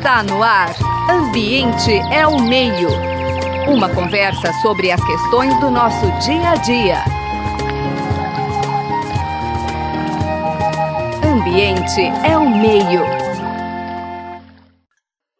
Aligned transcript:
Está 0.00 0.22
no 0.22 0.42
ar. 0.42 0.74
Ambiente 1.10 1.92
é 2.10 2.26
o 2.26 2.40
meio. 2.40 2.88
Uma 3.68 3.94
conversa 3.94 4.50
sobre 4.62 4.90
as 4.90 5.04
questões 5.04 5.52
do 5.60 5.70
nosso 5.70 6.06
dia 6.24 6.52
a 6.52 6.56
dia. 6.56 7.04
Ambiente 11.22 12.00
é 12.26 12.34
o 12.38 12.48
meio. 12.48 13.02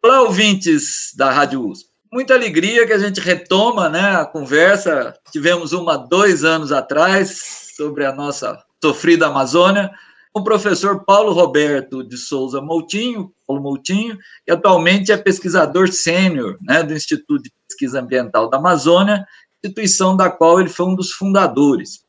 Olá, 0.03 0.21
ouvintes 0.21 1.11
da 1.17 1.31
Rádio 1.31 1.67
USP. 1.67 1.89
Muita 2.13 2.35
alegria 2.35 2.85
que 2.85 2.93
a 2.93 2.99
gente 2.99 3.19
retoma 3.19 3.89
né, 3.89 4.15
a 4.15 4.25
conversa. 4.25 5.15
Tivemos 5.31 5.73
uma 5.73 5.97
dois 5.97 6.43
anos 6.43 6.71
atrás 6.71 7.73
sobre 7.75 8.05
a 8.05 8.13
nossa 8.13 8.63
sofrida 8.79 9.25
Amazônia 9.25 9.89
o 10.33 10.43
professor 10.43 11.03
Paulo 11.03 11.33
Roberto 11.33 12.03
de 12.03 12.17
Souza 12.17 12.61
Moutinho, 12.61 13.33
Paulo 13.45 13.61
Moutinho, 13.61 14.17
que 14.45 14.51
atualmente 14.51 15.11
é 15.11 15.17
pesquisador 15.17 15.91
sênior 15.91 16.57
né, 16.61 16.81
do 16.83 16.93
Instituto 16.93 17.43
de 17.43 17.51
Pesquisa 17.67 17.99
Ambiental 17.99 18.49
da 18.49 18.57
Amazônia, 18.57 19.25
instituição 19.63 20.15
da 20.15 20.29
qual 20.29 20.59
ele 20.59 20.69
foi 20.69 20.85
um 20.85 20.95
dos 20.95 21.11
fundadores. 21.11 21.99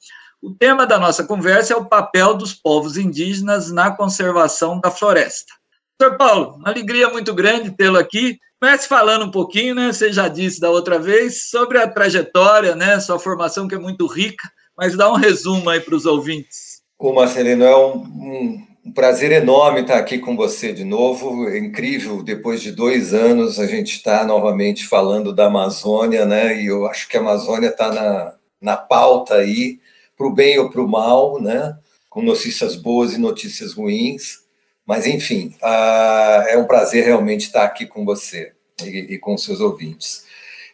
O 0.41 0.53
tema 0.55 0.87
da 0.87 0.98
nossa 0.98 1.25
conversa 1.25 1.73
é 1.75 1.77
o 1.77 1.85
papel 1.85 2.35
dos 2.35 2.55
povos 2.55 2.97
indígenas 2.97 3.71
na 3.71 3.91
conservação 3.91 4.81
da 4.81 4.91
floresta. 4.91 5.53
Professor 5.98 6.19
Paulo, 6.19 6.57
uma 6.57 6.70
alegria 6.70 7.09
muito 7.11 7.34
grande 7.34 7.70
tê-lo 7.77 7.98
aqui. 7.98 8.39
Comece 8.61 8.89
falando 8.89 9.25
um 9.25 9.31
pouquinho, 9.31 9.75
né? 9.75 9.93
Você 9.93 10.12
já 10.12 10.29
disse 10.29 10.61
da 10.61 10.70
outra 10.70 10.98
vez, 10.98 11.48
sobre 11.48 11.79
a 11.79 11.89
trajetória, 11.89 12.75
né? 12.75 12.98
Sua 12.98 13.19
formação 13.19 13.69
que 13.69 13.75
é 13.75 13.79
muito 13.79 14.07
rica, 14.07 14.51
mas 14.77 14.97
dá 14.97 15.12
um 15.12 15.17
resumo 15.17 15.69
aí 15.69 15.81
para 15.81 15.95
os 15.95 16.07
ouvintes. 16.07 16.72
Ô 17.02 17.12
Marcelino, 17.12 17.65
é 17.65 17.77
um, 17.77 17.97
um, 17.97 18.66
um, 18.87 18.92
prazer 18.92 19.33
enorme 19.33 19.80
estar 19.80 19.98
aqui 19.98 20.20
com 20.20 20.37
você 20.37 20.73
de 20.73 20.84
novo. 20.84 21.48
É 21.48 21.59
incrível, 21.59 22.23
depois 22.23 22.62
de 22.62 22.70
dois 22.70 23.12
anos, 23.12 23.59
a 23.59 23.66
gente 23.66 23.97
está 23.97 24.25
novamente 24.25 24.87
falando 24.87 25.33
da 25.33 25.47
Amazônia, 25.47 26.25
né? 26.25 26.62
E 26.62 26.67
eu 26.67 26.86
acho 26.86 27.09
que 27.09 27.17
a 27.17 27.20
Amazônia 27.20 27.70
está 27.70 27.92
na, 27.92 28.34
na 28.61 28.77
pauta 28.77 29.34
aí, 29.34 29.81
para 30.17 30.28
o 30.28 30.33
bem 30.33 30.61
ou 30.61 30.70
para 30.70 30.81
o 30.81 30.86
mal, 30.86 31.42
né? 31.42 31.77
Com 32.09 32.22
notícias 32.22 32.77
boas 32.77 33.14
e 33.14 33.19
notícias 33.19 33.72
ruins. 33.72 34.44
Mas, 34.87 35.05
enfim, 35.05 35.56
uh, 35.61 36.47
é 36.50 36.56
um 36.56 36.69
prazer 36.69 37.05
realmente 37.05 37.47
estar 37.47 37.64
aqui 37.64 37.84
com 37.84 38.05
você 38.05 38.53
e, 38.81 39.14
e 39.14 39.19
com 39.19 39.37
seus 39.37 39.59
ouvintes. 39.59 40.25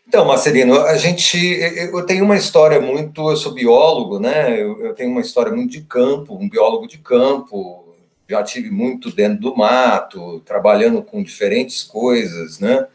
Então, 0.08 0.24
Marcelino, 0.24 0.80
a 0.80 0.96
gente, 0.96 1.36
eu 1.36 2.06
tenho 2.06 2.24
uma 2.24 2.34
história 2.34 2.80
muito, 2.80 3.28
eu 3.30 3.36
sou 3.36 3.52
biólogo, 3.52 4.18
né? 4.18 4.58
Eu, 4.58 4.86
eu, 4.86 4.94
tenho 4.94 5.10
uma 5.10 5.20
história 5.20 5.52
muito 5.52 5.72
de 5.72 5.82
campo, 5.82 6.34
um 6.34 6.48
biólogo 6.48 6.88
de 6.88 6.96
campo. 6.96 7.94
Já 8.26 8.42
tive 8.42 8.70
muito 8.70 9.14
dentro 9.14 9.38
do 9.38 9.54
mato, 9.54 10.40
trabalhando 10.46 11.02
com 11.02 11.22
diferentes 11.22 11.82
coisas, 11.82 12.58
né? 12.58 12.86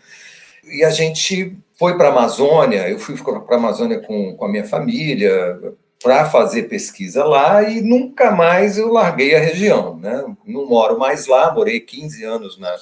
E 0.63 0.83
a 0.83 0.89
gente 0.89 1.55
foi 1.77 1.95
para 1.97 2.07
a 2.07 2.11
Amazônia. 2.11 2.89
Eu 2.89 2.97
fui 2.97 3.15
para 3.15 3.57
a 3.57 3.59
Amazônia 3.59 3.99
com, 3.99 4.35
com 4.35 4.45
a 4.45 4.49
minha 4.49 4.65
família 4.65 5.59
para 6.01 6.25
fazer 6.25 6.63
pesquisa 6.63 7.23
lá 7.23 7.61
e 7.61 7.79
nunca 7.79 8.31
mais 8.31 8.79
eu 8.79 8.91
larguei 8.91 9.35
a 9.35 9.39
região, 9.39 9.99
né? 9.99 10.23
Não 10.43 10.65
moro 10.65 10.97
mais 10.97 11.27
lá, 11.27 11.53
morei 11.53 11.79
15 11.79 12.23
anos 12.23 12.57
na, 12.57 12.75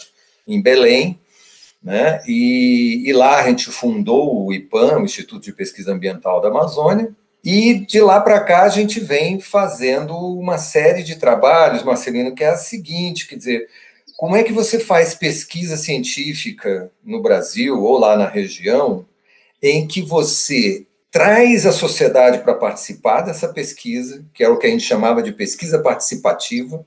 em 0.47 0.61
Belém 0.61 1.19
né? 1.83 2.21
E, 2.27 3.03
e, 3.05 3.13
lá 3.13 3.39
a 3.39 3.47
gente 3.47 3.71
fundou 3.71 4.45
o 4.45 4.53
IPAM, 4.53 4.99
o 4.99 5.05
Instituto 5.05 5.43
de 5.43 5.53
Pesquisa 5.53 5.91
Ambiental 5.91 6.39
da 6.39 6.49
Amazônia, 6.49 7.15
e 7.43 7.85
de 7.85 7.99
lá 7.99 8.21
para 8.21 8.39
cá 8.43 8.63
a 8.63 8.69
gente 8.69 8.99
vem 8.99 9.39
fazendo 9.39 10.15
uma 10.15 10.59
série 10.59 11.02
de 11.02 11.15
trabalhos, 11.15 11.83
Marcelino, 11.83 12.35
que 12.35 12.43
é 12.43 12.49
a 12.49 12.55
seguinte, 12.55 13.27
quer 13.27 13.35
dizer, 13.35 13.67
como 14.15 14.35
é 14.35 14.43
que 14.43 14.53
você 14.53 14.79
faz 14.79 15.15
pesquisa 15.15 15.75
científica 15.75 16.91
no 17.03 17.21
Brasil 17.21 17.81
ou 17.81 17.97
lá 17.97 18.15
na 18.15 18.27
região 18.27 19.05
em 19.61 19.87
que 19.87 20.02
você 20.02 20.85
traz 21.09 21.65
a 21.65 21.71
sociedade 21.71 22.39
para 22.39 22.53
participar 22.53 23.21
dessa 23.21 23.49
pesquisa, 23.49 24.23
que 24.33 24.43
é 24.43 24.47
o 24.47 24.58
que 24.58 24.67
a 24.67 24.70
gente 24.70 24.83
chamava 24.83 25.21
de 25.23 25.31
pesquisa 25.31 25.80
participativa, 25.80 26.86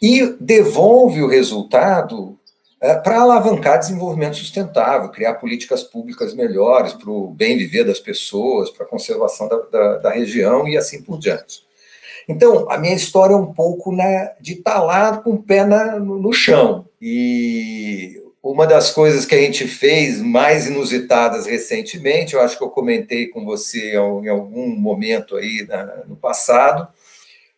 e 0.00 0.34
devolve 0.40 1.22
o 1.22 1.26
resultado 1.26 2.38
para 2.80 3.20
alavancar 3.20 3.78
desenvolvimento 3.78 4.36
sustentável, 4.36 5.10
criar 5.10 5.34
políticas 5.34 5.82
públicas 5.82 6.32
melhores 6.32 6.94
para 6.94 7.10
o 7.10 7.28
bem 7.28 7.58
viver 7.58 7.84
das 7.84 8.00
pessoas, 8.00 8.70
para 8.70 8.86
a 8.86 8.88
conservação 8.88 9.48
da, 9.48 9.56
da, 9.70 9.98
da, 9.98 10.10
região 10.10 10.66
e 10.66 10.78
assim 10.78 11.02
por 11.02 11.18
diante. 11.18 11.62
Então, 12.26 12.70
a 12.70 12.78
minha 12.78 12.94
história 12.94 13.34
é 13.34 13.36
um 13.36 13.52
pouco 13.52 13.92
né, 13.92 14.32
de 14.40 14.54
estar 14.54 14.74
tá 14.74 14.82
lá 14.82 15.18
com 15.18 15.32
o 15.32 15.42
pé 15.42 15.64
na, 15.64 15.98
no, 15.98 16.32
chão. 16.32 16.86
E 17.02 18.22
uma 18.42 18.66
das 18.66 18.90
coisas 18.90 19.26
que 19.26 19.34
a 19.34 19.40
gente 19.40 19.68
fez 19.68 20.18
mais 20.22 20.66
inusitadas 20.66 21.44
recentemente, 21.44 22.32
eu 22.32 22.40
acho 22.40 22.56
que 22.56 22.64
eu 22.64 22.70
comentei 22.70 23.26
com 23.26 23.44
você 23.44 23.92
em 23.92 24.28
algum 24.28 24.68
momento 24.68 25.36
aí 25.36 25.68
no 26.06 26.16
passado, 26.16 26.88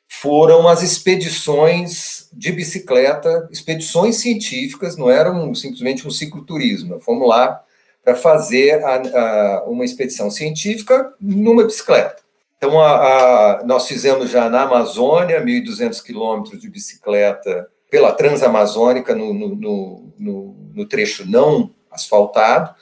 foram 0.08 0.66
as 0.66 0.82
expedições 0.82 2.21
de 2.32 2.53
bicicleta, 2.53 3.48
expedições 3.50 4.16
científicas, 4.16 4.97
não 4.97 5.10
eram 5.10 5.54
simplesmente 5.54 6.06
um 6.06 6.10
cicloturismo. 6.10 7.00
Fomos 7.00 7.28
lá 7.28 7.62
para 8.04 8.15
fazer 8.15 8.82
a, 8.84 8.97
a, 8.97 9.65
uma 9.65 9.84
expedição 9.84 10.31
científica 10.31 11.12
numa 11.20 11.65
bicicleta. 11.65 12.22
Então, 12.56 12.81
a, 12.81 13.62
nós 13.65 13.87
fizemos 13.87 14.31
já 14.31 14.48
na 14.48 14.62
Amazônia 14.62 15.44
1.200 15.44 16.03
quilômetros 16.03 16.60
de 16.60 16.69
bicicleta 16.70 17.69
pela 17.91 18.12
Transamazônica, 18.12 19.14
no, 19.14 19.34
no, 19.34 20.12
no, 20.19 20.56
no 20.75 20.87
trecho 20.87 21.28
não 21.28 21.75
asfaltado. 21.91 22.75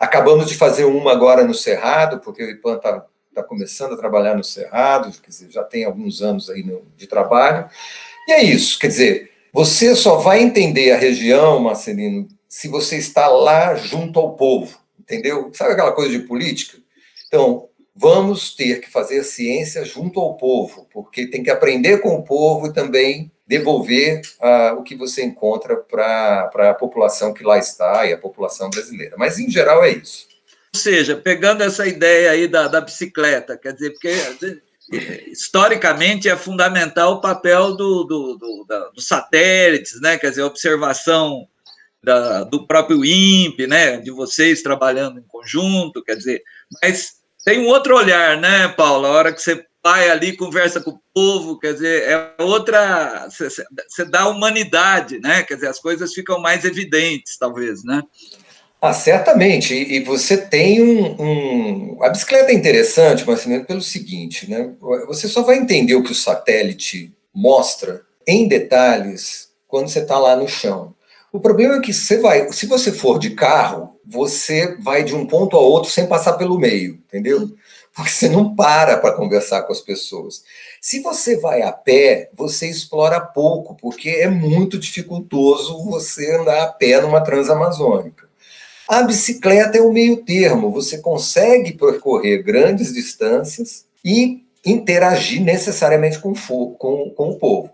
Acabamos 0.00 0.46
de 0.46 0.56
fazer 0.56 0.84
uma 0.84 1.12
agora 1.12 1.44
no 1.44 1.54
Cerrado, 1.54 2.18
porque 2.20 2.42
o 2.42 2.50
IPAN 2.50 2.76
está 2.76 3.06
está 3.36 3.42
começando 3.42 3.92
a 3.92 3.98
trabalhar 3.98 4.34
no 4.34 4.42
Cerrado, 4.42 5.12
quer 5.20 5.28
dizer, 5.28 5.50
já 5.50 5.62
tem 5.62 5.84
alguns 5.84 6.22
anos 6.22 6.48
aí 6.48 6.64
de 6.96 7.06
trabalho. 7.06 7.68
E 8.26 8.32
é 8.32 8.42
isso, 8.42 8.78
quer 8.78 8.88
dizer, 8.88 9.30
você 9.52 9.94
só 9.94 10.16
vai 10.16 10.42
entender 10.42 10.90
a 10.90 10.98
região, 10.98 11.60
Marcelino, 11.60 12.26
se 12.48 12.68
você 12.68 12.96
está 12.96 13.28
lá 13.28 13.74
junto 13.74 14.18
ao 14.18 14.34
povo, 14.34 14.78
entendeu? 14.98 15.50
Sabe 15.54 15.72
aquela 15.72 15.92
coisa 15.92 16.10
de 16.10 16.26
política? 16.26 16.78
Então, 17.26 17.68
vamos 17.94 18.54
ter 18.54 18.80
que 18.80 18.90
fazer 18.90 19.22
ciência 19.22 19.84
junto 19.84 20.20
ao 20.20 20.36
povo, 20.36 20.86
porque 20.92 21.26
tem 21.26 21.42
que 21.42 21.50
aprender 21.50 21.98
com 21.98 22.16
o 22.16 22.22
povo 22.22 22.66
e 22.66 22.72
também 22.72 23.30
devolver 23.46 24.20
uh, 24.40 24.78
o 24.78 24.82
que 24.82 24.96
você 24.96 25.24
encontra 25.24 25.76
para 25.76 26.50
a 26.70 26.74
população 26.74 27.32
que 27.32 27.44
lá 27.44 27.58
está 27.58 28.04
e 28.04 28.12
a 28.12 28.18
população 28.18 28.68
brasileira. 28.68 29.14
Mas, 29.16 29.38
em 29.38 29.48
geral, 29.48 29.84
é 29.84 29.90
isso. 29.90 30.26
Ou 30.74 30.80
seja, 30.80 31.16
pegando 31.16 31.62
essa 31.62 31.86
ideia 31.86 32.32
aí 32.32 32.48
da, 32.48 32.68
da 32.68 32.80
bicicleta, 32.80 33.56
quer 33.56 33.72
dizer, 33.72 33.92
porque 33.92 34.12
historicamente 34.92 36.28
é 36.28 36.36
fundamental 36.36 37.14
o 37.14 37.20
papel 37.20 37.76
do, 37.76 38.04
do, 38.04 38.36
do, 38.36 38.90
dos 38.94 39.06
satélites, 39.06 40.00
né? 40.00 40.16
Quer 40.16 40.30
dizer, 40.30 40.42
a 40.42 40.46
observação 40.46 41.46
da, 42.02 42.44
do 42.44 42.66
próprio 42.66 43.04
INPE, 43.04 43.66
né? 43.66 43.98
De 43.98 44.10
vocês 44.10 44.62
trabalhando 44.62 45.18
em 45.18 45.26
conjunto, 45.26 46.04
quer 46.04 46.16
dizer, 46.16 46.42
mas 46.82 47.16
tem 47.44 47.60
um 47.60 47.66
outro 47.66 47.96
olhar, 47.96 48.40
né, 48.40 48.68
Paulo? 48.68 49.06
A 49.06 49.10
hora 49.10 49.32
que 49.32 49.40
você 49.42 49.64
vai 49.82 50.10
ali, 50.10 50.36
conversa 50.36 50.80
com 50.80 50.90
o 50.90 51.00
povo, 51.14 51.58
quer 51.60 51.74
dizer, 51.74 52.02
é 52.08 52.42
outra. 52.42 53.28
Você 53.28 54.04
dá 54.04 54.26
humanidade, 54.28 55.20
né? 55.20 55.44
Quer 55.44 55.54
dizer, 55.54 55.68
as 55.68 55.78
coisas 55.78 56.12
ficam 56.12 56.40
mais 56.40 56.64
evidentes, 56.64 57.36
talvez, 57.38 57.84
né? 57.84 58.02
Ah, 58.80 58.92
certamente. 58.92 59.74
E, 59.74 60.00
você 60.00 60.36
tem 60.36 60.82
um, 60.82 61.16
um, 61.20 62.02
A 62.02 62.10
bicicleta 62.10 62.52
é 62.52 62.54
interessante, 62.54 63.24
mas 63.26 63.44
pelo 63.66 63.80
seguinte, 63.80 64.48
né? 64.50 64.70
Você 65.06 65.28
só 65.28 65.42
vai 65.42 65.56
entender 65.56 65.94
o 65.94 66.02
que 66.02 66.12
o 66.12 66.14
satélite 66.14 67.12
mostra 67.34 68.02
em 68.26 68.46
detalhes 68.46 69.48
quando 69.66 69.88
você 69.88 70.00
está 70.00 70.18
lá 70.18 70.36
no 70.36 70.48
chão. 70.48 70.94
O 71.32 71.40
problema 71.40 71.76
é 71.76 71.80
que 71.80 71.92
você 71.92 72.18
vai, 72.18 72.52
se 72.52 72.66
você 72.66 72.92
for 72.92 73.18
de 73.18 73.30
carro, 73.30 73.98
você 74.04 74.76
vai 74.80 75.02
de 75.04 75.14
um 75.14 75.26
ponto 75.26 75.56
a 75.56 75.60
outro 75.60 75.90
sem 75.90 76.06
passar 76.06 76.34
pelo 76.34 76.58
meio, 76.58 76.94
entendeu? 76.94 77.50
Porque 77.94 78.10
você 78.10 78.28
não 78.28 78.54
para 78.54 78.98
para 78.98 79.14
conversar 79.14 79.62
com 79.62 79.72
as 79.72 79.80
pessoas. 79.80 80.42
Se 80.80 81.00
você 81.00 81.36
vai 81.38 81.62
a 81.62 81.72
pé, 81.72 82.30
você 82.34 82.68
explora 82.68 83.20
pouco, 83.20 83.74
porque 83.74 84.10
é 84.10 84.28
muito 84.28 84.78
dificultoso 84.78 85.84
você 85.84 86.36
andar 86.36 86.62
a 86.62 86.68
pé 86.68 87.00
numa 87.00 87.20
transamazônica. 87.20 88.25
A 88.88 89.02
bicicleta 89.02 89.76
é 89.76 89.80
o 89.80 89.92
meio 89.92 90.18
termo, 90.18 90.70
você 90.70 90.98
consegue 90.98 91.72
percorrer 91.72 92.42
grandes 92.42 92.92
distâncias 92.92 93.84
e 94.04 94.44
interagir 94.64 95.42
necessariamente 95.42 96.20
com, 96.20 96.34
com, 96.34 97.10
com 97.10 97.30
o 97.30 97.36
povo. 97.36 97.70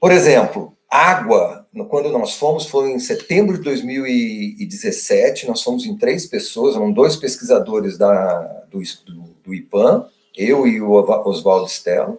Por 0.00 0.12
exemplo, 0.12 0.72
água, 0.88 1.66
quando 1.88 2.10
nós 2.10 2.34
fomos, 2.34 2.66
foi 2.66 2.92
em 2.92 2.98
setembro 2.98 3.56
de 3.56 3.62
2017, 3.64 5.48
nós 5.48 5.62
fomos 5.62 5.84
em 5.84 5.96
três 5.96 6.26
pessoas, 6.26 6.76
eram 6.76 6.92
dois 6.92 7.16
pesquisadores 7.16 7.98
da, 7.98 8.64
do, 8.70 8.78
do, 9.06 9.22
do 9.44 9.54
IPAM, 9.54 10.06
eu 10.36 10.66
e 10.66 10.80
o 10.80 10.92
Oswaldo 10.92 11.66
Stella, 11.68 12.16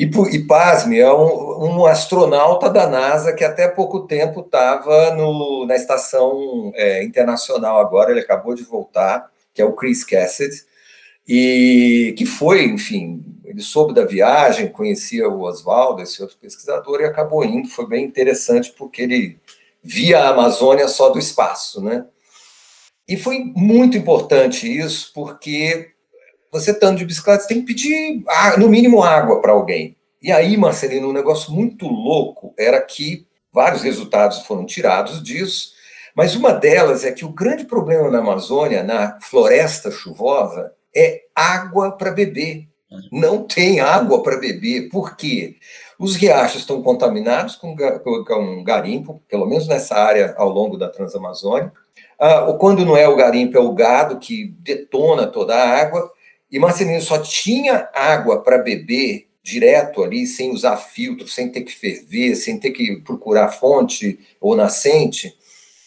E, 0.00 0.10
e 0.34 0.46
pasme, 0.46 0.98
é 0.98 1.12
um, 1.12 1.80
um, 1.80 1.84
astronauta 1.84 2.70
da 2.70 2.88
NASA 2.88 3.34
que 3.34 3.44
até 3.44 3.68
pouco 3.68 4.06
tempo 4.06 4.40
estava 4.40 5.14
na 5.66 5.76
estação 5.76 6.72
é, 6.74 7.04
internacional 7.04 7.78
agora, 7.78 8.10
ele 8.10 8.20
acabou 8.20 8.54
de 8.54 8.62
voltar, 8.62 9.30
que 9.52 9.60
é 9.60 9.64
o 9.64 9.74
Chris 9.74 10.02
Cassidy, 10.02 10.56
e 11.28 12.14
que 12.16 12.24
foi, 12.24 12.64
enfim, 12.64 13.22
ele 13.44 13.60
soube 13.60 13.92
da 13.92 14.06
viagem, 14.06 14.72
conhecia 14.72 15.28
o 15.28 15.42
Oswaldo, 15.42 16.00
esse 16.00 16.22
outro 16.22 16.38
pesquisador, 16.38 17.02
e 17.02 17.04
acabou 17.04 17.44
indo, 17.44 17.68
foi 17.68 17.86
bem 17.86 18.02
interessante, 18.02 18.72
porque 18.78 19.02
ele 19.02 19.38
via 19.82 20.20
a 20.20 20.30
Amazônia 20.30 20.88
só 20.88 21.10
do 21.10 21.18
espaço, 21.18 21.82
né? 21.82 22.06
E 23.06 23.18
foi 23.18 23.52
muito 23.54 23.98
importante 23.98 24.66
isso, 24.66 25.12
porque 25.12 25.90
você 26.50 26.72
estando 26.72 26.98
de 26.98 27.04
bicicleta, 27.04 27.42
você 27.42 27.48
tem 27.48 27.60
que 27.60 27.66
pedir, 27.66 28.22
no 28.58 28.68
mínimo, 28.68 29.02
água 29.02 29.40
para 29.40 29.52
alguém. 29.52 29.96
E 30.22 30.30
aí, 30.30 30.56
Marcelino, 30.56 31.08
um 31.08 31.12
negócio 31.12 31.52
muito 31.52 31.86
louco 31.86 32.52
era 32.58 32.80
que 32.80 33.26
vários 33.52 33.82
resultados 33.82 34.40
foram 34.40 34.66
tirados 34.66 35.22
disso, 35.22 35.72
mas 36.14 36.34
uma 36.34 36.52
delas 36.52 37.04
é 37.04 37.12
que 37.12 37.24
o 37.24 37.32
grande 37.32 37.64
problema 37.64 38.10
na 38.10 38.18
Amazônia, 38.18 38.82
na 38.82 39.18
floresta 39.20 39.90
chuvosa, 39.90 40.72
é 40.94 41.22
água 41.34 41.92
para 41.92 42.10
beber. 42.10 42.68
Não 43.12 43.44
tem 43.44 43.80
água 43.80 44.22
para 44.22 44.36
beber. 44.36 44.88
Por 44.88 45.16
quê? 45.16 45.56
Os 45.98 46.16
riachos 46.16 46.62
estão 46.62 46.82
contaminados 46.82 47.54
com, 47.54 47.76
com 47.76 48.64
garimpo, 48.64 49.22
pelo 49.28 49.46
menos 49.46 49.68
nessa 49.68 49.94
área 49.94 50.34
ao 50.36 50.48
longo 50.48 50.76
da 50.76 50.88
Transamazônica. 50.88 51.72
Ah, 52.18 52.52
quando 52.58 52.84
não 52.84 52.96
é 52.96 53.08
o 53.08 53.16
garimpo, 53.16 53.56
é 53.56 53.60
o 53.60 53.72
gado 53.72 54.18
que 54.18 54.54
detona 54.58 55.26
toda 55.26 55.54
a 55.54 55.80
água. 55.80 56.10
E 56.50 56.58
Marcelino 56.58 57.00
só 57.00 57.18
tinha 57.18 57.88
água 57.94 58.42
para 58.42 58.58
beber 58.58 59.28
direto 59.42 60.02
ali, 60.02 60.26
sem 60.26 60.52
usar 60.52 60.76
filtro, 60.76 61.26
sem 61.26 61.50
ter 61.50 61.62
que 61.62 61.72
ferver, 61.72 62.34
sem 62.34 62.58
ter 62.58 62.70
que 62.70 62.96
procurar 62.96 63.48
fonte 63.48 64.18
ou 64.40 64.54
nascente, 64.54 65.34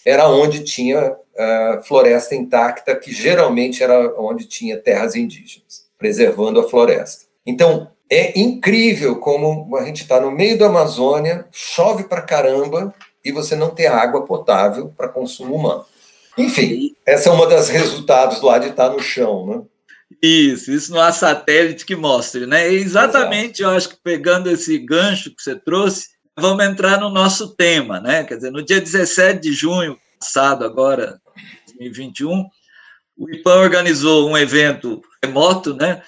era 0.06 0.28
onde 0.28 0.64
tinha 0.64 1.12
uh, 1.12 1.84
floresta 1.84 2.36
intacta, 2.36 2.96
que 2.96 3.12
geralmente 3.12 3.84
era 3.84 4.20
onde 4.20 4.46
tinha 4.46 4.78
terras 4.78 5.16
indígenas, 5.16 5.86
preservando 5.98 6.60
a 6.60 6.70
floresta. 6.70 7.26
Então, 7.46 7.90
é 8.10 8.38
incrível 8.40 9.18
como 9.18 9.76
a 9.78 9.84
gente 9.84 10.04
está 10.04 10.20
no 10.20 10.32
meio 10.32 10.58
da 10.58 10.68
Amazônia, 10.68 11.48
chove 11.52 12.04
para 12.04 12.22
caramba 12.22 12.94
e 13.24 13.32
você 13.32 13.56
não 13.56 13.70
tem 13.70 13.88
água 13.88 14.26
potável 14.26 14.94
para 14.96 15.08
consumo 15.08 15.56
humano. 15.56 15.86
Enfim, 16.38 16.96
essa 17.06 17.30
é 17.30 17.32
uma 17.32 17.48
das 17.48 17.70
resultados 17.70 18.42
lá 18.42 18.58
de 18.58 18.70
estar 18.70 18.90
no 18.90 19.00
chão, 19.00 19.46
né? 19.46 19.62
Isso, 20.22 20.72
isso 20.72 20.92
não 20.92 21.02
há 21.02 21.12
satélite 21.12 21.86
que 21.86 21.96
mostre, 21.96 22.46
né? 22.46 22.72
E 22.72 22.76
exatamente, 22.76 23.62
eu 23.62 23.70
acho 23.70 23.90
que 23.90 23.98
pegando 24.04 24.50
esse 24.50 24.78
gancho 24.78 25.34
que 25.36 25.42
você 25.42 25.56
trouxe, 25.56 26.08
vamos 26.38 26.64
entrar 26.64 27.00
no 27.00 27.10
nosso 27.10 27.56
tema, 27.56 28.00
né? 28.00 28.24
Quer 28.24 28.36
dizer, 28.36 28.52
no 28.52 28.64
dia 28.64 28.82
17 28.82 29.40
de 29.40 29.54
junho 29.54 29.98
passado, 30.20 30.66
agora, 30.66 31.20
2021, 31.68 32.46
o 33.18 33.30
IPAM 33.30 33.62
organizou 33.62 34.30
um 34.30 34.38
evento 34.38 35.02
remoto, 35.24 35.74
né? 35.74 36.02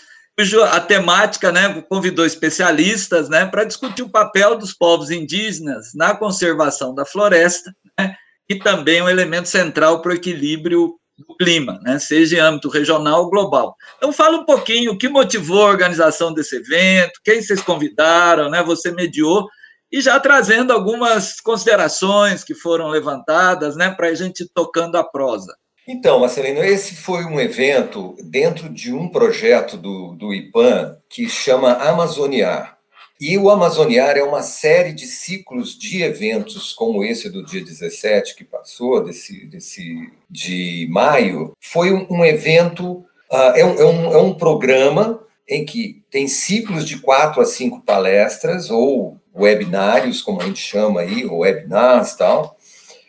A 0.69 0.81
temática, 0.81 1.49
né, 1.49 1.81
convidou 1.87 2.25
especialistas, 2.25 3.29
né, 3.29 3.45
para 3.45 3.63
discutir 3.63 4.01
o 4.03 4.09
papel 4.09 4.57
dos 4.57 4.73
povos 4.73 5.09
indígenas 5.09 5.93
na 5.95 6.13
conservação 6.13 6.93
da 6.93 7.05
floresta, 7.05 7.73
né, 7.97 8.17
e 8.49 8.55
também 8.55 9.01
um 9.01 9.07
elemento 9.07 9.47
central 9.47 10.01
para 10.01 10.11
o 10.11 10.15
equilíbrio 10.15 10.99
do 11.17 11.35
clima, 11.37 11.79
né, 11.83 11.97
seja 11.97 12.37
em 12.37 12.39
âmbito 12.39 12.69
regional 12.69 13.23
ou 13.23 13.29
global. 13.29 13.75
Então, 13.97 14.11
fala 14.11 14.37
um 14.37 14.45
pouquinho 14.45 14.91
o 14.91 14.97
que 14.97 15.07
motivou 15.07 15.65
a 15.65 15.69
organização 15.69 16.33
desse 16.33 16.57
evento, 16.57 17.19
quem 17.23 17.41
vocês 17.41 17.61
convidaram, 17.61 18.49
né, 18.49 18.61
você 18.61 18.91
mediou, 18.91 19.47
e 19.91 20.01
já 20.01 20.19
trazendo 20.19 20.73
algumas 20.73 21.39
considerações 21.39 22.43
que 22.43 22.53
foram 22.53 22.89
levantadas, 22.89 23.77
né, 23.77 23.91
para 23.91 24.07
a 24.07 24.13
gente 24.13 24.41
ir 24.41 24.49
tocando 24.53 24.97
a 24.97 25.03
prosa. 25.03 25.55
Então, 25.87 26.19
Marcelino, 26.19 26.63
esse 26.63 26.95
foi 26.95 27.23
um 27.25 27.39
evento 27.39 28.15
dentro 28.23 28.67
de 28.67 28.91
um 28.91 29.07
projeto 29.07 29.77
do, 29.77 30.15
do 30.15 30.33
IPAN 30.33 30.97
que 31.09 31.29
chama 31.29 31.73
Amazoniar. 31.73 32.74
E 33.19 33.37
o 33.37 33.49
Amazoniar 33.49 34.17
é 34.17 34.23
uma 34.23 34.41
série 34.41 34.91
de 34.91 35.05
ciclos 35.05 35.77
de 35.77 36.03
eventos, 36.03 36.73
como 36.73 37.03
esse 37.03 37.29
do 37.29 37.45
dia 37.45 37.63
17 37.63 38.35
que 38.35 38.43
passou, 38.43 39.03
desse, 39.03 39.45
desse 39.45 40.11
de 40.29 40.87
maio. 40.91 41.53
Foi 41.61 41.93
um, 41.93 42.05
um 42.09 42.25
evento, 42.25 43.05
uh, 43.31 43.55
é, 43.55 43.65
um, 43.65 43.79
é, 43.79 43.85
um, 43.85 44.13
é 44.13 44.17
um 44.17 44.33
programa 44.33 45.23
em 45.47 45.63
que 45.63 46.03
tem 46.11 46.27
ciclos 46.27 46.85
de 46.85 46.99
quatro 46.99 47.41
a 47.41 47.45
cinco 47.45 47.81
palestras, 47.81 48.69
ou 48.69 49.17
webinários, 49.33 50.21
como 50.21 50.41
a 50.41 50.45
gente 50.45 50.59
chama 50.59 51.01
aí, 51.01 51.25
ou 51.25 51.39
webinars 51.39 52.15
tal, 52.15 52.57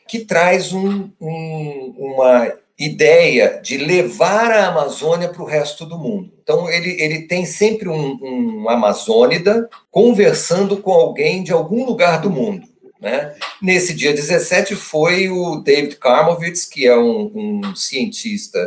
que 0.06 0.20
traz 0.20 0.72
um, 0.72 1.10
um, 1.20 1.94
uma 1.98 2.52
ideia 2.78 3.58
de 3.62 3.78
levar 3.78 4.50
a 4.50 4.68
Amazônia 4.68 5.28
para 5.28 5.42
o 5.42 5.46
resto 5.46 5.86
do 5.86 5.98
mundo. 5.98 6.32
Então, 6.42 6.68
ele, 6.70 7.00
ele 7.00 7.22
tem 7.22 7.46
sempre 7.46 7.88
um, 7.88 8.18
um 8.22 8.68
amazônida 8.68 9.68
conversando 9.90 10.76
com 10.76 10.92
alguém 10.92 11.42
de 11.42 11.52
algum 11.52 11.84
lugar 11.86 12.20
do 12.20 12.30
mundo. 12.30 12.68
Né? 13.00 13.34
Nesse 13.62 13.94
dia 13.94 14.12
17 14.12 14.74
foi 14.74 15.28
o 15.28 15.56
David 15.56 15.96
Karmovitz, 15.96 16.64
que 16.64 16.86
é 16.86 16.96
um, 16.96 17.60
um 17.64 17.74
cientista 17.74 18.58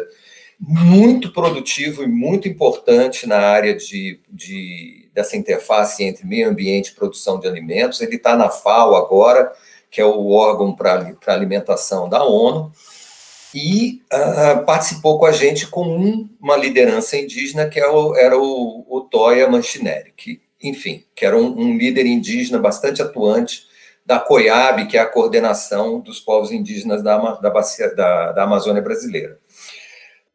muito 0.59 1.31
produtivo 1.31 2.03
e 2.03 2.07
muito 2.07 2.47
importante 2.47 3.25
na 3.25 3.37
área 3.37 3.75
de, 3.75 4.19
de, 4.29 5.09
dessa 5.13 5.37
interface 5.37 6.03
entre 6.03 6.25
meio 6.25 6.49
ambiente 6.49 6.89
e 6.89 6.95
produção 6.95 7.39
de 7.39 7.47
alimentos. 7.47 8.01
Ele 8.01 8.15
está 8.15 8.35
na 8.35 8.49
FAO 8.49 8.95
agora, 8.95 9.51
que 9.89 10.01
é 10.01 10.05
o 10.05 10.29
órgão 10.29 10.75
para 10.75 11.15
alimentação 11.27 12.09
da 12.09 12.23
ONU, 12.23 12.71
e 13.53 14.01
uh, 14.13 14.65
participou 14.65 15.17
com 15.17 15.25
a 15.25 15.31
gente 15.31 15.67
com 15.67 15.83
um, 15.83 16.29
uma 16.39 16.55
liderança 16.55 17.17
indígena 17.17 17.67
que 17.67 17.79
era 17.79 17.89
é 17.89 17.91
o, 17.91 18.15
era 18.15 18.37
o, 18.37 18.85
o 18.87 19.01
Toya 19.01 19.49
Manchineri, 19.49 20.13
que, 20.15 20.41
enfim, 20.61 21.03
que 21.15 21.25
era 21.25 21.35
um, 21.35 21.59
um, 21.59 21.77
líder 21.77 22.05
indígena 22.05 22.59
bastante 22.59 23.01
atuante 23.01 23.67
da 24.05 24.19
COIAB, 24.19 24.87
que 24.87 24.97
é 24.97 25.01
a 25.01 25.05
coordenação 25.05 25.99
dos 25.99 26.19
povos 26.19 26.51
indígenas 26.51 27.03
da, 27.03 27.17
da, 27.35 27.49
bacia, 27.49 27.93
da, 27.95 28.31
da 28.31 28.43
Amazônia 28.43 28.81
brasileira. 28.81 29.39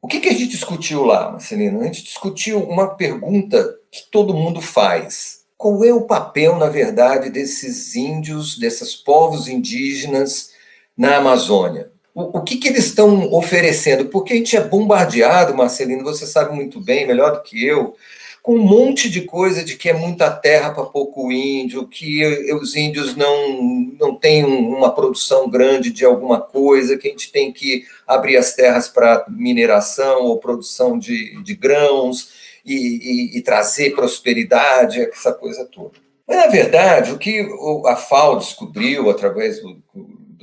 O 0.00 0.06
que, 0.06 0.20
que 0.20 0.28
a 0.28 0.32
gente 0.32 0.48
discutiu 0.48 1.04
lá, 1.04 1.30
Marcelino? 1.30 1.80
A 1.80 1.84
gente 1.84 2.04
discutiu 2.04 2.62
uma 2.62 2.94
pergunta 2.94 3.74
que 3.90 4.02
todo 4.10 4.34
mundo 4.34 4.60
faz. 4.60 5.44
Qual 5.56 5.82
é 5.82 5.94
o 5.94 6.02
papel, 6.02 6.56
na 6.56 6.68
verdade, 6.68 7.30
desses 7.30 7.96
índios, 7.96 8.58
desses 8.58 8.94
povos 8.94 9.48
indígenas 9.48 10.50
na 10.96 11.16
Amazônia? 11.16 11.93
O, 12.14 12.38
o 12.38 12.42
que, 12.42 12.56
que 12.56 12.68
eles 12.68 12.86
estão 12.86 13.32
oferecendo? 13.32 14.06
Porque 14.06 14.32
a 14.32 14.36
gente 14.36 14.56
é 14.56 14.60
bombardeado, 14.60 15.54
Marcelino, 15.54 16.04
você 16.04 16.26
sabe 16.26 16.54
muito 16.54 16.80
bem, 16.80 17.06
melhor 17.06 17.32
do 17.32 17.42
que 17.42 17.66
eu, 17.66 17.96
com 18.40 18.56
um 18.56 18.62
monte 18.62 19.08
de 19.08 19.22
coisa 19.22 19.64
de 19.64 19.74
que 19.74 19.88
é 19.88 19.94
muita 19.94 20.30
terra 20.30 20.70
para 20.70 20.84
pouco 20.84 21.32
índio, 21.32 21.88
que 21.88 22.52
os 22.52 22.76
índios 22.76 23.16
não, 23.16 23.60
não 23.98 24.14
têm 24.14 24.44
uma 24.44 24.94
produção 24.94 25.48
grande 25.48 25.90
de 25.90 26.04
alguma 26.04 26.40
coisa, 26.40 26.96
que 26.98 27.08
a 27.08 27.10
gente 27.10 27.32
tem 27.32 27.50
que 27.50 27.84
abrir 28.06 28.36
as 28.36 28.52
terras 28.52 28.86
para 28.86 29.24
mineração 29.28 30.24
ou 30.24 30.38
produção 30.38 30.98
de, 30.98 31.42
de 31.42 31.54
grãos 31.54 32.32
e, 32.64 32.74
e, 32.74 33.38
e 33.38 33.42
trazer 33.42 33.94
prosperidade, 33.94 35.00
essa 35.00 35.32
coisa 35.32 35.64
toda. 35.64 36.04
Mas, 36.28 36.36
na 36.36 36.46
verdade, 36.46 37.12
o 37.12 37.18
que 37.18 37.48
a 37.86 37.96
FAO 37.96 38.38
descobriu 38.38 39.10
através 39.10 39.60
do, 39.60 39.82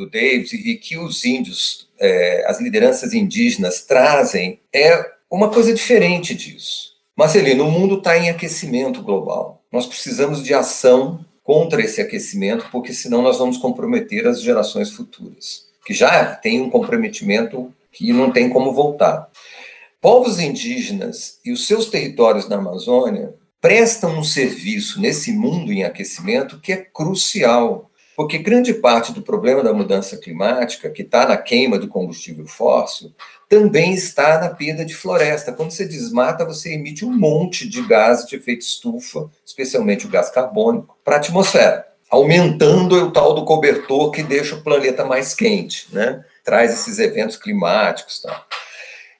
do 0.02 0.10
David 0.10 0.56
e 0.56 0.76
que 0.78 0.98
os 0.98 1.24
índios, 1.24 1.88
é, 2.00 2.44
as 2.48 2.60
lideranças 2.60 3.14
indígenas 3.14 3.82
trazem 3.82 4.60
é 4.74 5.06
uma 5.30 5.50
coisa 5.50 5.74
diferente 5.74 6.34
disso. 6.34 6.92
Marcelino, 7.16 7.68
o 7.68 7.72
mundo 7.72 7.98
está 7.98 8.18
em 8.18 8.30
aquecimento 8.30 9.02
global. 9.02 9.64
Nós 9.72 9.86
precisamos 9.86 10.44
de 10.44 10.54
ação 10.54 11.24
contra 11.44 11.82
esse 11.82 12.02
aquecimento, 12.02 12.68
porque 12.72 12.94
senão 12.94 13.22
nós 13.22 13.38
vamos 13.38 13.58
comprometer 13.58 14.28
as 14.28 14.42
gerações 14.42 14.92
futuras, 14.92 15.66
que 15.86 15.94
já 15.94 16.36
têm 16.36 16.62
um 16.62 16.70
comprometimento 16.70 17.74
que 17.92 18.12
não 18.12 18.32
tem 18.32 18.50
como 18.50 18.74
voltar. 18.74 19.30
Povos 20.00 20.40
indígenas 20.40 21.40
e 21.46 21.52
os 21.52 21.68
seus 21.68 21.86
territórios 21.86 22.50
na 22.50 22.56
Amazônia 22.56 23.36
prestam 23.60 24.18
um 24.18 24.24
serviço 24.24 25.00
nesse 25.00 25.32
mundo 25.32 25.72
em 25.72 25.84
aquecimento 25.84 26.60
que 26.60 26.74
é 26.74 26.78
crucial. 26.78 27.91
Porque 28.22 28.38
grande 28.38 28.76
parte 28.76 29.12
do 29.12 29.24
problema 29.24 29.64
da 29.64 29.74
mudança 29.74 30.16
climática, 30.16 30.92
que 30.92 31.02
está 31.02 31.28
na 31.28 31.36
queima 31.36 31.80
do 31.80 31.88
combustível 31.88 32.46
fóssil, 32.46 33.12
também 33.50 33.94
está 33.96 34.40
na 34.40 34.50
perda 34.50 34.86
de 34.86 34.94
floresta. 34.94 35.52
Quando 35.52 35.72
você 35.72 35.88
desmata, 35.88 36.46
você 36.46 36.72
emite 36.74 37.04
um 37.04 37.12
monte 37.12 37.68
de 37.68 37.82
gás 37.82 38.24
de 38.28 38.36
efeito 38.36 38.62
estufa, 38.62 39.28
especialmente 39.44 40.06
o 40.06 40.10
gás 40.10 40.30
carbônico, 40.30 40.96
para 41.04 41.16
a 41.16 41.18
atmosfera, 41.18 41.84
aumentando 42.12 42.94
o 43.08 43.12
tal 43.12 43.34
do 43.34 43.44
cobertor 43.44 44.12
que 44.12 44.22
deixa 44.22 44.54
o 44.54 44.62
planeta 44.62 45.04
mais 45.04 45.34
quente, 45.34 45.88
né? 45.92 46.24
Traz 46.44 46.72
esses 46.72 47.00
eventos 47.00 47.38
climáticos, 47.38 48.22
tal. 48.22 48.46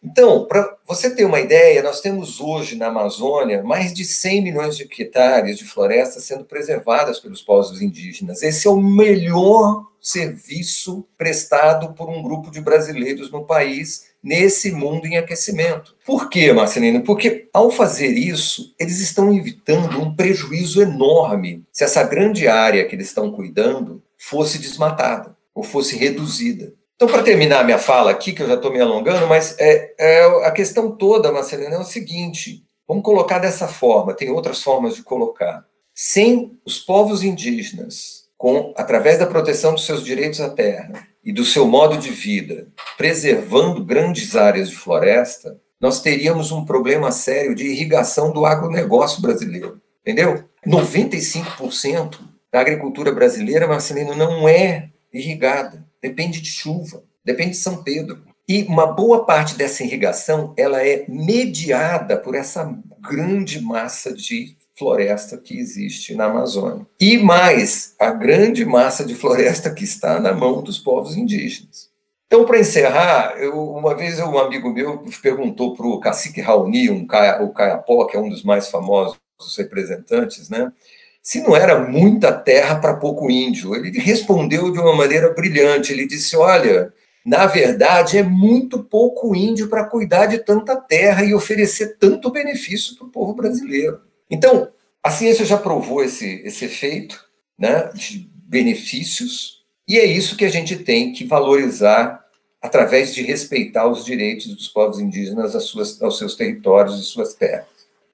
Então, 0.04 0.46
para 0.46 0.78
você 0.88 1.14
ter 1.16 1.26
uma 1.26 1.40
ideia, 1.40 1.84
nós 1.84 2.02
temos 2.02 2.42
hoje 2.42 2.76
na 2.76 2.88
Amazônia 2.88 3.62
mais 3.62 3.94
de 3.94 4.04
100 4.04 4.42
milhões 4.42 4.76
de 4.76 4.84
hectares 4.84 5.60
de 5.60 5.66
florestas 5.66 6.24
sendo 6.24 6.44
preservadas 6.44 7.20
pelos 7.20 7.42
povos 7.42 7.82
indígenas. 7.82 8.42
Esse 8.42 8.68
é 8.68 8.70
o 8.72 8.82
melhor 8.82 9.86
serviço 10.02 11.06
prestado 11.16 11.94
por 11.94 12.10
um 12.10 12.24
grupo 12.24 12.50
de 12.50 12.60
brasileiros 12.60 13.32
no 13.32 13.46
país 13.46 14.10
nesse 14.24 14.72
mundo 14.72 15.06
em 15.06 15.18
aquecimento. 15.18 15.96
Por 16.04 16.30
quê, 16.30 16.52
Marcelino? 16.52 17.04
Porque 17.04 17.48
ao 17.54 17.70
fazer 17.70 18.10
isso, 18.10 18.74
eles 18.80 19.00
estão 19.00 19.32
evitando 19.32 20.02
um 20.02 20.16
prejuízo 20.16 20.82
enorme 20.82 21.64
se 21.72 21.84
essa 21.84 22.04
grande 22.04 22.48
área 22.48 22.86
que 22.86 22.96
eles 22.96 23.08
estão 23.08 23.32
cuidando 23.32 24.02
fosse 24.18 24.58
desmatada 24.58 25.36
ou 25.54 25.64
fosse 25.64 25.96
reduzida. 25.96 26.74
Então, 27.02 27.10
para 27.12 27.24
terminar 27.24 27.66
minha 27.66 27.80
fala 27.80 28.12
aqui, 28.12 28.32
que 28.32 28.44
eu 28.44 28.48
já 28.48 28.54
estou 28.54 28.72
me 28.72 28.80
alongando, 28.80 29.26
mas 29.26 29.56
é, 29.58 29.92
é, 29.98 30.24
a 30.46 30.52
questão 30.52 30.92
toda, 30.92 31.32
Marcelina, 31.32 31.74
é 31.74 31.80
o 31.80 31.84
seguinte: 31.84 32.64
vamos 32.88 33.02
colocar 33.02 33.40
dessa 33.40 33.68
forma, 33.68 34.14
tem 34.14 34.30
outras 34.30 34.62
formas 34.62 34.96
de 34.96 35.02
colocar. 35.02 35.66
Sem 35.96 36.60
os 36.64 36.78
povos 36.78 37.24
indígenas, 37.24 38.26
com 38.38 38.72
através 38.78 39.18
da 39.18 39.26
proteção 39.26 39.74
dos 39.74 39.84
seus 39.84 40.06
direitos 40.06 40.40
à 40.42 40.50
terra 40.52 40.92
e 41.26 41.34
do 41.34 41.44
seu 41.44 41.66
modo 41.66 41.98
de 41.98 42.12
vida, 42.12 42.68
preservando 42.96 43.84
grandes 43.84 44.36
áreas 44.36 44.70
de 44.70 44.76
floresta, 44.76 45.60
nós 45.80 46.04
teríamos 46.04 46.52
um 46.52 46.66
problema 46.66 47.12
sério 47.12 47.56
de 47.56 47.66
irrigação 47.66 48.32
do 48.32 48.46
agronegócio 48.46 49.24
brasileiro. 49.24 49.82
Entendeu? 50.02 50.44
95% 50.68 52.20
da 52.54 52.60
agricultura 52.60 53.12
brasileira, 53.12 53.68
Marcelino, 53.68 54.14
não 54.14 54.48
é 54.48 54.92
irrigada 55.12 55.90
depende 56.02 56.42
de 56.42 56.50
chuva, 56.50 57.04
depende 57.24 57.52
de 57.52 57.58
São 57.58 57.84
Pedro. 57.84 58.24
E 58.48 58.64
uma 58.64 58.88
boa 58.88 59.26
parte 59.26 59.56
dessa 59.56 59.84
irrigação 59.84 60.54
ela 60.58 60.86
é 60.86 61.06
mediada 61.08 62.18
por 62.18 62.36
essa 62.36 62.78
grande 63.00 63.62
massa 63.62 64.14
de 64.14 64.58
floresta 64.78 65.38
que 65.38 65.58
existe 65.58 66.16
na 66.16 66.26
Amazônia. 66.26 66.86
E 67.00 67.18
mais, 67.18 67.96
a 68.00 68.10
grande 68.12 68.66
massa 68.66 69.06
de 69.06 69.14
floresta 69.14 69.70
que 69.70 69.84
está 69.84 70.20
na 70.20 70.34
mão 70.34 70.62
dos 70.64 70.80
povos 70.80 71.16
indígenas. 71.16 71.92
Então, 72.26 72.46
para 72.46 72.60
encerrar, 72.60 73.36
eu, 73.38 73.72
uma 73.74 73.94
vez 73.94 74.18
um 74.20 74.40
amigo 74.40 74.74
meu 74.74 75.04
perguntou 75.22 75.76
para 75.76 75.86
o 75.86 76.00
cacique 76.00 76.42
Raoni, 76.42 76.90
um, 76.90 77.04
o 77.04 77.54
Caiapó, 77.54 78.06
que 78.06 78.16
é 78.16 78.20
um 78.20 78.30
dos 78.30 78.42
mais 78.42 78.70
famosos 78.70 79.20
representantes, 79.58 80.50
né? 80.50 80.72
Se 81.22 81.42
não 81.42 81.56
era 81.56 81.80
muita 81.80 82.32
terra 82.32 82.76
para 82.76 82.96
pouco 82.96 83.30
índio. 83.30 83.76
Ele 83.76 84.00
respondeu 84.00 84.72
de 84.72 84.80
uma 84.80 84.96
maneira 84.96 85.34
brilhante. 85.34 85.94
Ele 85.94 86.08
disse: 86.08 86.36
Olha, 86.36 86.92
na 87.26 87.46
verdade, 87.46 88.18
é 88.18 88.24
muito 88.24 88.84
pouco 88.84 89.36
índio 89.36 89.70
para 89.70 89.86
cuidar 89.86 90.26
de 90.26 90.40
tanta 90.40 90.76
terra 90.76 91.24
e 91.24 91.34
oferecer 91.34 91.98
tanto 92.00 92.32
benefício 92.32 92.96
para 92.96 93.06
o 93.06 93.12
povo 93.12 93.34
brasileiro. 93.34 94.02
Então, 94.30 94.70
a 95.04 95.12
ciência 95.12 95.46
já 95.46 95.58
provou 95.58 96.04
esse, 96.04 96.42
esse 96.44 96.66
efeito 96.66 97.24
né, 97.58 97.92
de 97.94 98.30
benefícios, 98.34 99.64
e 99.88 99.98
é 99.98 100.06
isso 100.06 100.36
que 100.36 100.46
a 100.46 100.50
gente 100.50 100.76
tem 100.78 101.12
que 101.12 101.26
valorizar 101.26 102.22
através 102.62 103.14
de 103.14 103.24
respeitar 103.24 103.88
os 103.88 104.06
direitos 104.06 104.48
dos 104.48 104.68
povos 104.68 105.00
indígenas 105.00 105.56
às 105.56 105.64
suas, 105.64 106.02
aos 106.02 106.18
seus 106.18 106.36
territórios 106.36 107.00
e 107.00 107.04
suas 107.04 107.34
terras. 107.34 107.66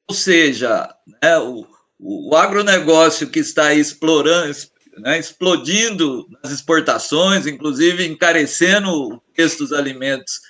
Ou 0.10 0.16
seja, 0.16 0.96
né, 1.22 1.38
o 1.38 1.66
o, 2.00 2.36
agronegócio 2.36 3.30
que 3.30 3.40
está 3.40 3.74
explorando, 3.74 4.56
né, 5.00 5.20
explodindo 5.20 6.28
nas 6.44 6.52
exportações, 6.52 7.46
inclusive 7.48 8.06
encarecendo 8.06 8.90
o 8.90 9.22
preço 9.34 9.60
dos 9.60 9.74
alimentos, 9.74 10.42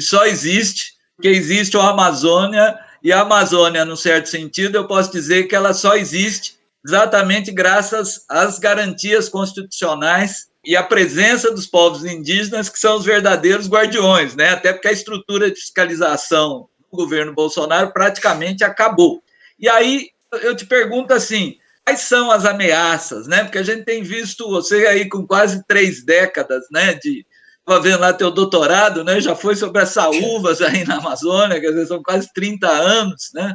só 0.00 0.26
existe 0.26 0.94
porque 1.16 1.28
existe 1.28 1.76
a 1.76 1.90
Amazônia, 1.90 2.78
e 3.02 3.12
a 3.12 3.20
Amazônia, 3.20 3.84
num 3.84 3.96
certo 3.96 4.28
sentido, 4.28 4.76
eu 4.76 4.86
posso 4.86 5.12
dizer 5.12 5.44
que 5.44 5.54
ela 5.54 5.74
só 5.74 5.94
existe 5.94 6.58
exatamente 6.84 7.52
graças 7.52 8.24
às 8.28 8.58
garantias 8.58 9.28
constitucionais 9.28 10.48
e 10.64 10.74
à 10.74 10.82
presença 10.82 11.50
dos 11.50 11.66
povos 11.66 12.04
indígenas, 12.04 12.68
que 12.68 12.78
são 12.78 12.96
os 12.96 13.04
verdadeiros 13.04 13.68
guardiões, 13.68 14.34
né? 14.34 14.50
até 14.50 14.72
porque 14.72 14.88
a 14.88 14.92
estrutura 14.92 15.50
de 15.50 15.60
fiscalização 15.60 16.68
do 16.90 16.96
governo 16.96 17.34
Bolsonaro 17.34 17.92
praticamente 17.92 18.64
acabou. 18.64 19.22
E 19.58 19.68
aí 19.68 20.08
eu 20.38 20.56
te 20.56 20.66
pergunto 20.66 21.12
assim, 21.12 21.56
quais 21.84 22.00
são 22.00 22.30
as 22.30 22.44
ameaças, 22.44 23.26
né? 23.26 23.44
Porque 23.44 23.58
a 23.58 23.62
gente 23.62 23.84
tem 23.84 24.02
visto 24.02 24.48
você 24.48 24.86
aí 24.86 25.08
com 25.08 25.26
quase 25.26 25.64
três 25.66 26.04
décadas, 26.04 26.64
né? 26.70 26.94
De 26.94 27.26
estava 27.60 27.80
vendo 27.80 28.00
lá 28.00 28.12
teu 28.12 28.30
doutorado, 28.30 29.02
né? 29.02 29.20
Já 29.20 29.34
foi 29.34 29.56
sobre 29.56 29.80
as 29.82 29.90
saúvas 29.90 30.60
aí 30.60 30.84
na 30.84 30.96
Amazônia, 30.98 31.60
quer 31.60 31.68
dizer, 31.68 31.86
são 31.86 32.02
quase 32.02 32.30
30 32.34 32.68
anos, 32.68 33.30
né? 33.34 33.54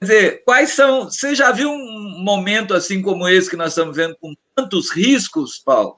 Quer 0.00 0.04
dizer, 0.06 0.42
quais 0.44 0.70
são. 0.70 1.04
Você 1.04 1.34
já 1.34 1.52
viu 1.52 1.70
um 1.70 2.22
momento 2.22 2.74
assim 2.74 3.00
como 3.00 3.28
esse 3.28 3.48
que 3.48 3.56
nós 3.56 3.68
estamos 3.68 3.96
vendo 3.96 4.16
com 4.20 4.34
tantos 4.54 4.90
riscos, 4.90 5.58
Paulo? 5.64 5.96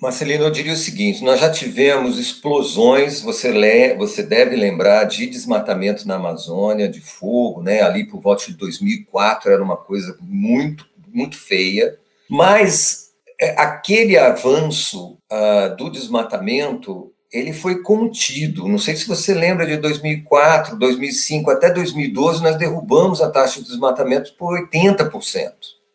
Marcelino, 0.00 0.44
eu 0.44 0.50
diria 0.50 0.72
o 0.72 0.76
seguinte: 0.76 1.22
nós 1.22 1.38
já 1.40 1.50
tivemos 1.50 2.18
explosões, 2.18 3.20
você, 3.20 3.50
lê, 3.50 3.94
você 3.94 4.22
deve 4.22 4.56
lembrar 4.56 5.04
de 5.04 5.26
desmatamento 5.26 6.08
na 6.08 6.14
Amazônia, 6.14 6.88
de 6.88 7.00
fogo, 7.00 7.62
né? 7.62 7.82
Ali 7.82 8.06
por 8.06 8.20
volta 8.20 8.46
de 8.46 8.54
2004 8.54 9.50
era 9.50 9.62
uma 9.62 9.76
coisa 9.76 10.16
muito, 10.22 10.86
muito 11.12 11.36
feia, 11.36 11.98
mas 12.28 13.10
é, 13.38 13.50
aquele 13.60 14.16
avanço 14.16 15.18
uh, 15.30 15.76
do 15.76 15.90
desmatamento 15.90 17.12
ele 17.30 17.52
foi 17.52 17.82
contido. 17.82 18.66
Não 18.66 18.78
sei 18.78 18.96
se 18.96 19.06
você 19.06 19.34
lembra 19.34 19.66
de 19.66 19.76
2004, 19.76 20.76
2005, 20.78 21.50
até 21.50 21.70
2012, 21.70 22.42
nós 22.42 22.56
derrubamos 22.56 23.20
a 23.20 23.30
taxa 23.30 23.60
de 23.60 23.66
desmatamento 23.66 24.34
por 24.36 24.58
80%. 24.58 25.52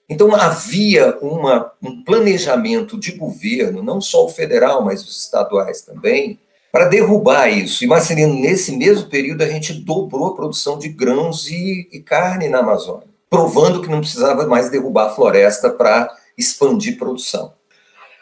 Então, 0.07 0.35
havia 0.35 1.17
uma, 1.21 1.71
um 1.81 2.03
planejamento 2.03 2.99
de 2.99 3.13
governo, 3.13 3.81
não 3.81 3.99
só 3.99 4.25
o 4.25 4.29
federal, 4.29 4.83
mas 4.83 5.03
os 5.03 5.23
estaduais 5.23 5.81
também, 5.81 6.39
para 6.71 6.85
derrubar 6.85 7.47
isso. 7.47 7.83
E, 7.83 7.87
Marcelino, 7.87 8.33
nesse 8.39 8.75
mesmo 8.75 9.09
período, 9.09 9.41
a 9.41 9.47
gente 9.47 9.73
dobrou 9.73 10.27
a 10.27 10.35
produção 10.35 10.77
de 10.77 10.89
grãos 10.89 11.47
e, 11.47 11.87
e 11.91 11.99
carne 12.01 12.49
na 12.49 12.59
Amazônia, 12.59 13.07
provando 13.29 13.81
que 13.81 13.89
não 13.89 14.01
precisava 14.01 14.45
mais 14.45 14.69
derrubar 14.69 15.07
a 15.07 15.15
floresta 15.15 15.69
para 15.69 16.13
expandir 16.37 16.97
produção. 16.97 17.53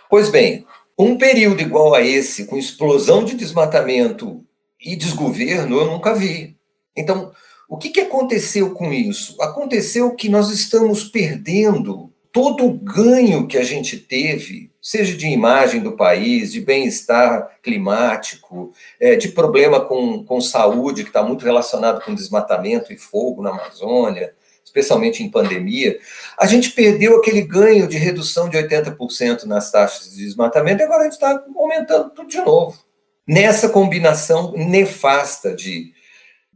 Pois 0.09 0.29
bem, 0.29 0.65
um 0.97 1.17
período 1.17 1.61
igual 1.61 1.95
a 1.95 2.01
esse, 2.01 2.45
com 2.45 2.55
explosão 2.55 3.25
de 3.25 3.35
desmatamento 3.35 4.43
e 4.79 4.95
desgoverno, 4.95 5.79
eu 5.79 5.85
nunca 5.87 6.13
vi. 6.13 6.55
Então, 6.95 7.31
o 7.69 7.77
que, 7.77 7.89
que 7.89 8.01
aconteceu 8.01 8.71
com 8.71 8.91
isso? 8.91 9.41
Aconteceu 9.41 10.11
que 10.15 10.29
nós 10.29 10.49
estamos 10.49 11.03
perdendo 11.03 12.11
todo 12.31 12.65
o 12.65 12.73
ganho 12.73 13.47
que 13.47 13.57
a 13.57 13.63
gente 13.63 13.97
teve, 13.97 14.71
seja 14.81 15.15
de 15.15 15.27
imagem 15.27 15.81
do 15.81 15.95
país, 15.95 16.51
de 16.51 16.59
bem-estar 16.59 17.59
climático, 17.61 18.73
é, 18.99 19.15
de 19.15 19.29
problema 19.29 19.79
com, 19.79 20.23
com 20.23 20.41
saúde, 20.41 21.03
que 21.03 21.09
está 21.09 21.21
muito 21.21 21.45
relacionado 21.45 22.03
com 22.03 22.15
desmatamento 22.15 22.91
e 22.91 22.97
fogo 22.97 23.43
na 23.43 23.51
Amazônia, 23.51 24.33
especialmente 24.65 25.21
em 25.21 25.29
pandemia, 25.29 25.99
a 26.39 26.47
gente 26.47 26.71
perdeu 26.71 27.17
aquele 27.17 27.41
ganho 27.41 27.87
de 27.87 27.97
redução 27.97 28.49
de 28.49 28.57
80% 28.57 29.43
nas 29.43 29.71
taxas 29.71 30.11
de 30.11 30.25
desmatamento 30.25 30.81
e 30.81 30.85
agora 30.85 31.01
a 31.01 31.03
gente 31.03 31.13
está 31.13 31.43
aumentando 31.55 32.09
tudo 32.09 32.27
de 32.27 32.41
novo. 32.41 32.79
Nessa 33.27 33.69
combinação 33.69 34.51
nefasta 34.53 35.55
de 35.55 35.93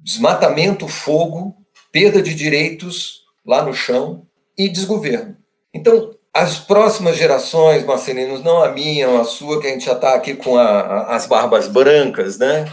desmatamento, 0.08 0.88
fogo, 0.88 1.54
perda 1.92 2.22
de 2.22 2.34
direitos 2.34 3.26
lá 3.46 3.62
no 3.62 3.74
chão 3.74 4.26
e 4.58 4.70
desgoverno. 4.70 5.36
Então, 5.74 6.16
as 6.34 6.58
próximas 6.58 7.18
gerações, 7.18 7.84
Marcelinos, 7.84 8.42
não 8.42 8.64
a 8.64 8.72
minha, 8.72 9.20
a 9.20 9.26
sua, 9.26 9.60
que 9.60 9.68
a 9.68 9.70
gente 9.72 9.84
já 9.84 9.92
está 9.92 10.16
aqui 10.16 10.34
com 10.34 10.58
a, 10.58 10.64
a, 10.64 11.16
as 11.18 11.28
barbas 11.28 11.68
brancas, 11.68 12.38
né? 12.38 12.72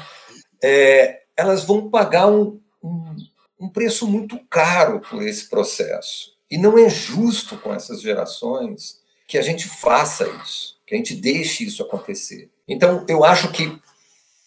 É, 0.62 1.22
elas 1.36 1.64
vão 1.64 1.90
pagar 1.90 2.28
um, 2.28 2.60
um, 2.80 3.16
um 3.58 3.68
preço 3.68 4.06
muito 4.06 4.38
caro 4.48 5.00
por 5.00 5.20
esse 5.20 5.50
processo. 5.50 6.34
E 6.48 6.56
não 6.56 6.78
é 6.78 6.88
justo 6.88 7.56
com 7.56 7.74
essas 7.74 8.00
gerações 8.00 9.00
que 9.26 9.36
a 9.36 9.42
gente 9.42 9.66
faça 9.66 10.24
isso, 10.44 10.76
que 10.86 10.94
a 10.94 10.96
gente 10.96 11.16
deixe 11.16 11.64
isso 11.64 11.82
acontecer. 11.82 12.48
Então, 12.68 13.04
eu 13.08 13.24
acho 13.24 13.50
que 13.50 13.76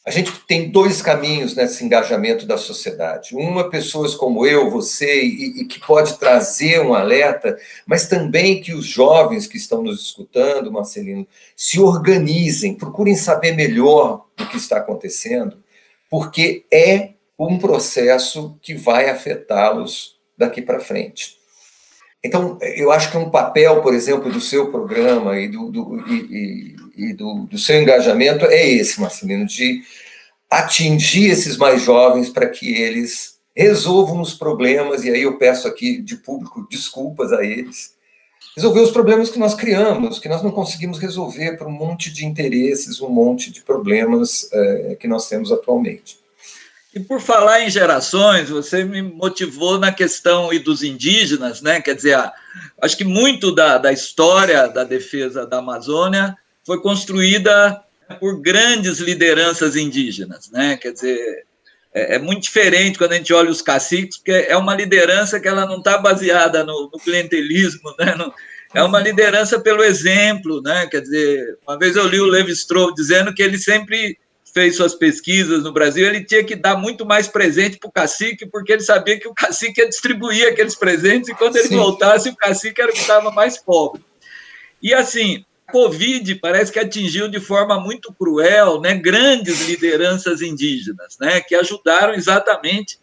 a 0.08 0.10
gente 0.10 0.32
tem 0.48 0.72
dois 0.72 1.02
caminhos 1.02 1.54
nesse 1.54 1.84
engajamento 1.84 2.46
da 2.46 2.58
sociedade. 2.58 3.36
Uma, 3.36 3.70
pessoas 3.70 4.16
como 4.16 4.46
eu, 4.46 4.72
você, 4.72 5.22
e, 5.22 5.62
e, 5.62 5.66
que 5.66 5.86
pode 5.86 6.18
trazer 6.18 6.80
um 6.80 6.94
alerta, 6.94 7.60
mas 7.86 8.08
também 8.08 8.62
que 8.62 8.74
os 8.74 8.86
jovens 8.86 9.48
que 9.48 9.58
estão 9.58 9.84
nos 9.84 10.02
escutando, 10.02 10.72
Marcelino, 10.72 11.28
se 11.58 11.82
organizem, 11.82 12.74
procurem 12.74 13.18
saber 13.18 13.52
melhor 13.52 14.26
o 14.40 14.46
que 14.46 14.56
está 14.56 14.78
acontecendo, 14.78 15.62
porque 16.10 16.66
é 16.72 17.10
um 17.38 17.60
processo 17.60 18.58
que 18.62 18.76
vai 18.76 19.10
afetá-los 19.10 20.16
daqui 20.38 20.62
para 20.62 20.80
frente. 20.80 21.36
Então, 22.24 22.58
eu 22.62 22.94
acho 22.94 23.12
que 23.12 23.18
um 23.18 23.30
papel, 23.30 23.82
por 23.82 23.94
exemplo, 23.94 24.32
do 24.32 24.40
seu 24.40 24.72
programa 24.72 25.38
e 25.38 25.50
do, 25.50 25.70
do 25.70 26.04
e, 26.08 26.16
e, 26.16 26.76
e 26.98 27.14
do, 27.14 27.46
do, 27.46 27.58
seu 27.58 27.82
engajamento 27.82 28.46
é 28.46 28.68
esse, 28.68 29.00
Marcelino, 29.00 29.46
de 29.46 29.84
atingir 30.50 31.30
esses 31.30 31.58
mais 31.58 31.84
jovens 31.84 32.30
para 32.30 32.50
que 32.50 32.74
eles 32.74 33.38
resolvam 33.56 34.22
os 34.22 34.34
problemas, 34.34 35.04
e 35.04 35.10
aí 35.10 35.24
eu 35.24 35.38
peço 35.38 35.68
aqui 35.68 36.02
de 36.02 36.16
público 36.16 36.68
desculpas 36.70 37.34
a 37.34 37.44
eles, 37.44 37.96
resolver 38.56 38.82
os 38.82 38.92
problemas 38.92 39.30
que 39.30 39.40
nós 39.40 39.54
criamos, 39.54 40.20
que 40.20 40.30
nós 40.30 40.44
não 40.44 40.52
conseguimos 40.52 41.00
resolver 41.00 41.58
por 41.58 41.68
um 41.68 41.72
monte 41.72 42.12
de 42.12 42.26
interesses, 42.26 43.02
um 43.02 43.10
monte 43.10 43.52
de 43.52 43.62
problemas 43.62 44.50
é, 44.52 44.98
que 45.00 45.08
nós 45.08 45.28
temos 45.28 45.52
atualmente. 45.52 46.18
E 46.94 47.00
por 47.00 47.22
falar 47.22 47.62
em 47.62 47.70
gerações, 47.70 48.50
você 48.50 48.84
me 48.84 49.02
motivou 49.04 49.78
na 49.78 49.92
questão 49.92 50.52
e 50.52 50.58
dos 50.58 50.82
indígenas, 50.82 51.62
né? 51.62 51.80
Quer 51.80 51.94
dizer, 51.94 52.18
acho 52.82 52.98
que 52.98 53.04
muito 53.04 53.54
da, 53.54 53.78
da 53.78 53.94
história 53.94 54.68
da 54.68 54.84
defesa 54.84 55.46
da 55.46 55.60
Amazônia 55.60 56.36
foi 56.68 56.82
construída 56.82 57.82
por 58.20 58.42
grandes 58.42 59.00
lideranças 59.00 59.78
indígenas, 59.78 60.52
né? 60.52 60.76
Quer 60.76 60.92
dizer, 60.92 61.46
é, 61.94 62.16
é, 62.16 62.20
muito 62.20 62.44
diferente 62.44 62.98
quando 62.98 63.14
a 63.14 63.16
gente 63.16 63.34
olha 63.34 63.50
os 63.50 63.62
caciques, 63.62 64.18
porque 64.18 64.32
é 64.32 64.58
uma 64.58 64.76
liderança 64.76 65.40
que 65.40 65.48
ela 65.48 65.66
não 65.66 65.78
está 65.78 65.98
baseada 65.98 66.66
no, 66.66 66.90
no, 66.92 67.00
clientelismo, 67.00 67.96
né? 67.98 68.16
No, 68.16 68.34
é 68.76 68.84
uma 68.84 69.00
liderança 69.00 69.62
pelo 69.62 69.82
exemplo, 69.82 70.62
né? 70.62 70.88
Quer 70.88 71.02
dizer, 71.02 71.58
uma 71.66 71.80
vez 71.80 71.96
eu 71.96 72.06
li 72.06 72.20
o 72.20 72.26
Levi 72.26 72.52
Strauss 72.52 72.94
dizendo 72.94 73.34
que 73.34 73.42
ele 73.42 73.58
sempre 73.58 74.20
fez 74.54 74.76
suas 74.76 74.94
pesquisas 74.94 75.64
no 75.64 75.72
Brasil, 75.72 76.06
ele 76.06 76.26
tinha 76.26 76.44
que 76.44 76.56
dar 76.56 76.76
muito 76.76 77.06
mais 77.06 77.30
presente 77.30 77.78
para 77.78 77.88
o 77.88 77.94
cacique, 77.94 78.46
porque 78.46 78.74
ele 78.74 78.82
sabia 78.82 79.18
que 79.18 79.28
o 79.28 79.34
cacique 79.34 79.80
ia 79.80 79.88
distribuir 79.88 80.48
aqueles 80.48 80.76
presentes, 80.76 81.30
e 81.30 81.36
quando 81.36 81.56
ele 81.56 81.70
Sim. 81.70 81.78
voltasse, 81.78 82.28
o 82.28 82.36
cacique 82.36 82.82
era 82.82 82.92
o 82.92 82.94
que 82.94 83.00
estava 83.00 83.32
mais 83.32 83.58
pobre. 83.58 84.04
E 84.82 84.94
assim, 84.94 85.46
Covid 85.72 86.36
parece 86.36 86.72
que 86.72 86.80
atingiu 86.80 87.28
de 87.28 87.40
forma 87.40 87.80
muito 87.80 88.14
cruel 88.14 88.80
né, 88.80 88.96
grandes 88.96 89.68
lideranças 89.68 90.42
indígenas, 90.42 91.18
né, 91.20 91.42
que 91.42 91.56
ajudaram 91.56 92.14
exatamente 92.14 93.00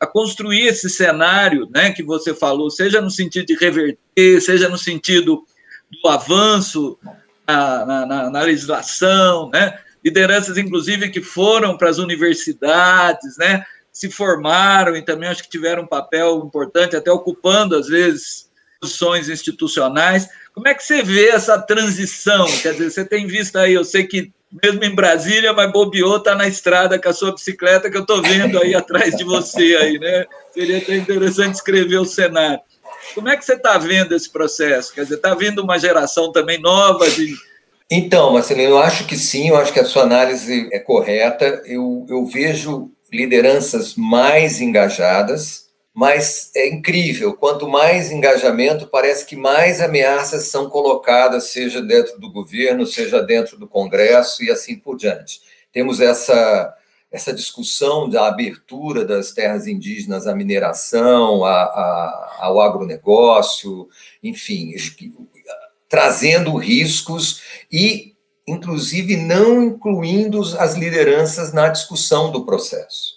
a 0.00 0.06
construir 0.06 0.66
esse 0.66 0.88
cenário 0.88 1.68
né, 1.74 1.90
que 1.90 2.02
você 2.02 2.34
falou, 2.34 2.70
seja 2.70 3.00
no 3.00 3.10
sentido 3.10 3.46
de 3.46 3.54
reverter, 3.54 4.40
seja 4.40 4.68
no 4.68 4.78
sentido 4.78 5.44
do 6.02 6.08
avanço 6.08 6.98
na, 7.46 8.06
na, 8.06 8.30
na 8.30 8.42
legislação, 8.42 9.50
né, 9.50 9.78
lideranças, 10.04 10.56
inclusive, 10.56 11.10
que 11.10 11.20
foram 11.20 11.76
para 11.76 11.90
as 11.90 11.98
universidades, 11.98 13.36
né, 13.38 13.64
se 13.92 14.10
formaram 14.10 14.96
e 14.96 15.02
também 15.02 15.28
acho 15.28 15.42
que 15.42 15.50
tiveram 15.50 15.84
um 15.84 15.86
papel 15.86 16.44
importante, 16.44 16.96
até 16.96 17.10
ocupando, 17.10 17.74
às 17.74 17.88
vezes, 17.88 18.50
posições 18.80 19.28
institucionais. 19.28 20.28
Como 20.56 20.68
é 20.68 20.74
que 20.74 20.82
você 20.82 21.02
vê 21.02 21.28
essa 21.28 21.60
transição? 21.60 22.46
Quer 22.62 22.72
dizer, 22.72 22.90
você 22.90 23.04
tem 23.04 23.26
visto 23.26 23.56
aí, 23.58 23.74
eu 23.74 23.84
sei 23.84 24.06
que 24.06 24.32
mesmo 24.62 24.82
em 24.84 24.94
Brasília, 24.94 25.52
mas 25.52 25.70
bobeou, 25.70 26.16
está 26.16 26.34
na 26.34 26.48
estrada 26.48 26.98
com 26.98 27.10
a 27.10 27.12
sua 27.12 27.32
bicicleta 27.32 27.90
que 27.90 27.96
eu 27.96 28.00
estou 28.00 28.22
vendo 28.22 28.58
aí 28.58 28.74
atrás 28.74 29.14
de 29.14 29.22
você 29.22 29.76
aí, 29.76 29.98
né? 29.98 30.24
Seria 30.54 30.78
até 30.78 30.96
interessante 30.96 31.56
escrever 31.56 31.98
o 31.98 32.06
cenário. 32.06 32.60
Como 33.14 33.28
é 33.28 33.36
que 33.36 33.44
você 33.44 33.52
está 33.52 33.76
vendo 33.76 34.14
esse 34.14 34.30
processo? 34.30 34.94
Quer 34.94 35.02
dizer, 35.02 35.16
está 35.16 35.34
vindo 35.34 35.62
uma 35.62 35.78
geração 35.78 36.32
também 36.32 36.58
nova 36.58 37.10
de. 37.10 37.34
Então, 37.90 38.32
Marcelino, 38.32 38.70
eu 38.70 38.78
acho 38.78 39.06
que 39.06 39.14
sim, 39.14 39.50
eu 39.50 39.56
acho 39.56 39.74
que 39.74 39.80
a 39.80 39.84
sua 39.84 40.04
análise 40.04 40.70
é 40.72 40.78
correta. 40.78 41.62
Eu, 41.66 42.06
eu 42.08 42.24
vejo 42.24 42.90
lideranças 43.12 43.94
mais 43.94 44.58
engajadas, 44.58 45.65
mas 45.96 46.50
é 46.54 46.68
incrível, 46.68 47.32
quanto 47.32 47.66
mais 47.66 48.12
engajamento, 48.12 48.86
parece 48.86 49.24
que 49.24 49.34
mais 49.34 49.80
ameaças 49.80 50.48
são 50.48 50.68
colocadas, 50.68 51.44
seja 51.44 51.80
dentro 51.80 52.20
do 52.20 52.30
governo, 52.30 52.86
seja 52.86 53.22
dentro 53.22 53.56
do 53.56 53.66
Congresso 53.66 54.44
e 54.44 54.50
assim 54.50 54.76
por 54.76 54.98
diante. 54.98 55.40
Temos 55.72 55.98
essa, 55.98 56.76
essa 57.10 57.32
discussão 57.32 58.10
da 58.10 58.26
abertura 58.26 59.06
das 59.06 59.32
terras 59.32 59.66
indígenas 59.66 60.26
à 60.26 60.34
mineração, 60.34 61.46
a, 61.46 61.62
a, 61.62 62.36
ao 62.40 62.60
agronegócio, 62.60 63.88
enfim, 64.22 64.74
trazendo 65.88 66.54
riscos 66.56 67.40
e, 67.72 68.14
inclusive, 68.46 69.16
não 69.16 69.62
incluindo 69.62 70.42
as 70.58 70.74
lideranças 70.74 71.54
na 71.54 71.70
discussão 71.70 72.30
do 72.30 72.44
processo. 72.44 73.16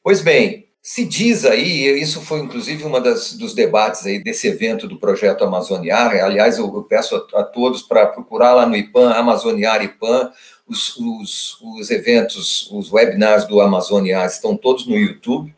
Pois 0.00 0.20
bem, 0.20 0.65
se 0.88 1.04
diz 1.04 1.44
aí, 1.44 2.00
isso 2.00 2.20
foi 2.20 2.38
inclusive 2.38 2.88
das, 3.00 3.32
dos 3.32 3.52
debates 3.52 4.06
aí 4.06 4.22
desse 4.22 4.46
evento 4.46 4.86
do 4.86 5.00
projeto 5.00 5.42
Amazoniar, 5.42 6.14
aliás, 6.14 6.58
eu, 6.58 6.80
peço 6.84 7.16
a, 7.16 7.40
a 7.40 7.42
todos 7.42 7.82
para 7.82 8.06
procurar 8.06 8.54
lá 8.54 8.64
no 8.64 8.76
IPAN, 8.76 9.10
Amazoniar 9.10 9.82
IPAN, 9.82 10.30
os, 10.64 10.96
os, 10.96 11.60
os, 11.60 11.90
eventos, 11.90 12.70
os 12.70 12.92
webinars 12.92 13.46
do 13.46 13.60
Amazoniar 13.60 14.26
estão 14.26 14.56
todos 14.56 14.86
no 14.86 14.94
YouTube, 14.94 15.52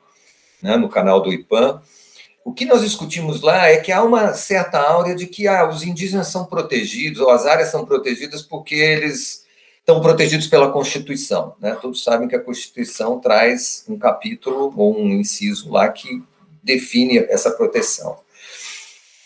né, 0.63 0.79
no 0.79 0.89
canal 0.89 1.21
do 1.21 1.31
IPAN. 1.31 1.83
O 2.43 2.55
que 2.55 2.65
nós 2.65 2.81
discutimos 2.81 3.43
lá 3.43 3.69
é 3.69 3.77
que 3.77 3.93
há 3.93 4.03
uma 4.03 4.33
certa 4.33 4.81
áurea 4.81 5.15
de 5.15 5.27
que 5.27 5.47
ah, 5.47 5.69
os 5.69 5.83
indígenas 5.83 6.29
são 6.29 6.47
protegidos, 6.47 7.21
ou 7.21 7.29
as 7.29 7.45
áreas 7.45 7.69
são 7.69 7.85
protegidas 7.85 8.41
porque 8.41 8.77
eles 8.77 9.45
estão 9.89 10.03
protegidos 10.03 10.47
pela 10.47 10.71
Constituição. 10.71 11.55
Né? 11.59 11.75
Todos 11.81 12.05
sabem 12.05 12.29
que 12.29 12.37
a 12.37 12.41
Constituição 12.41 13.19
traz 13.19 13.87
um 13.89 13.99
capítulo 13.99 14.71
ou 14.77 15.01
um 15.01 15.09
inciso 15.09 15.73
lá 15.73 15.89
que 15.89 16.23
define 16.63 17.17
essa 17.17 17.51
proteção 17.51 18.13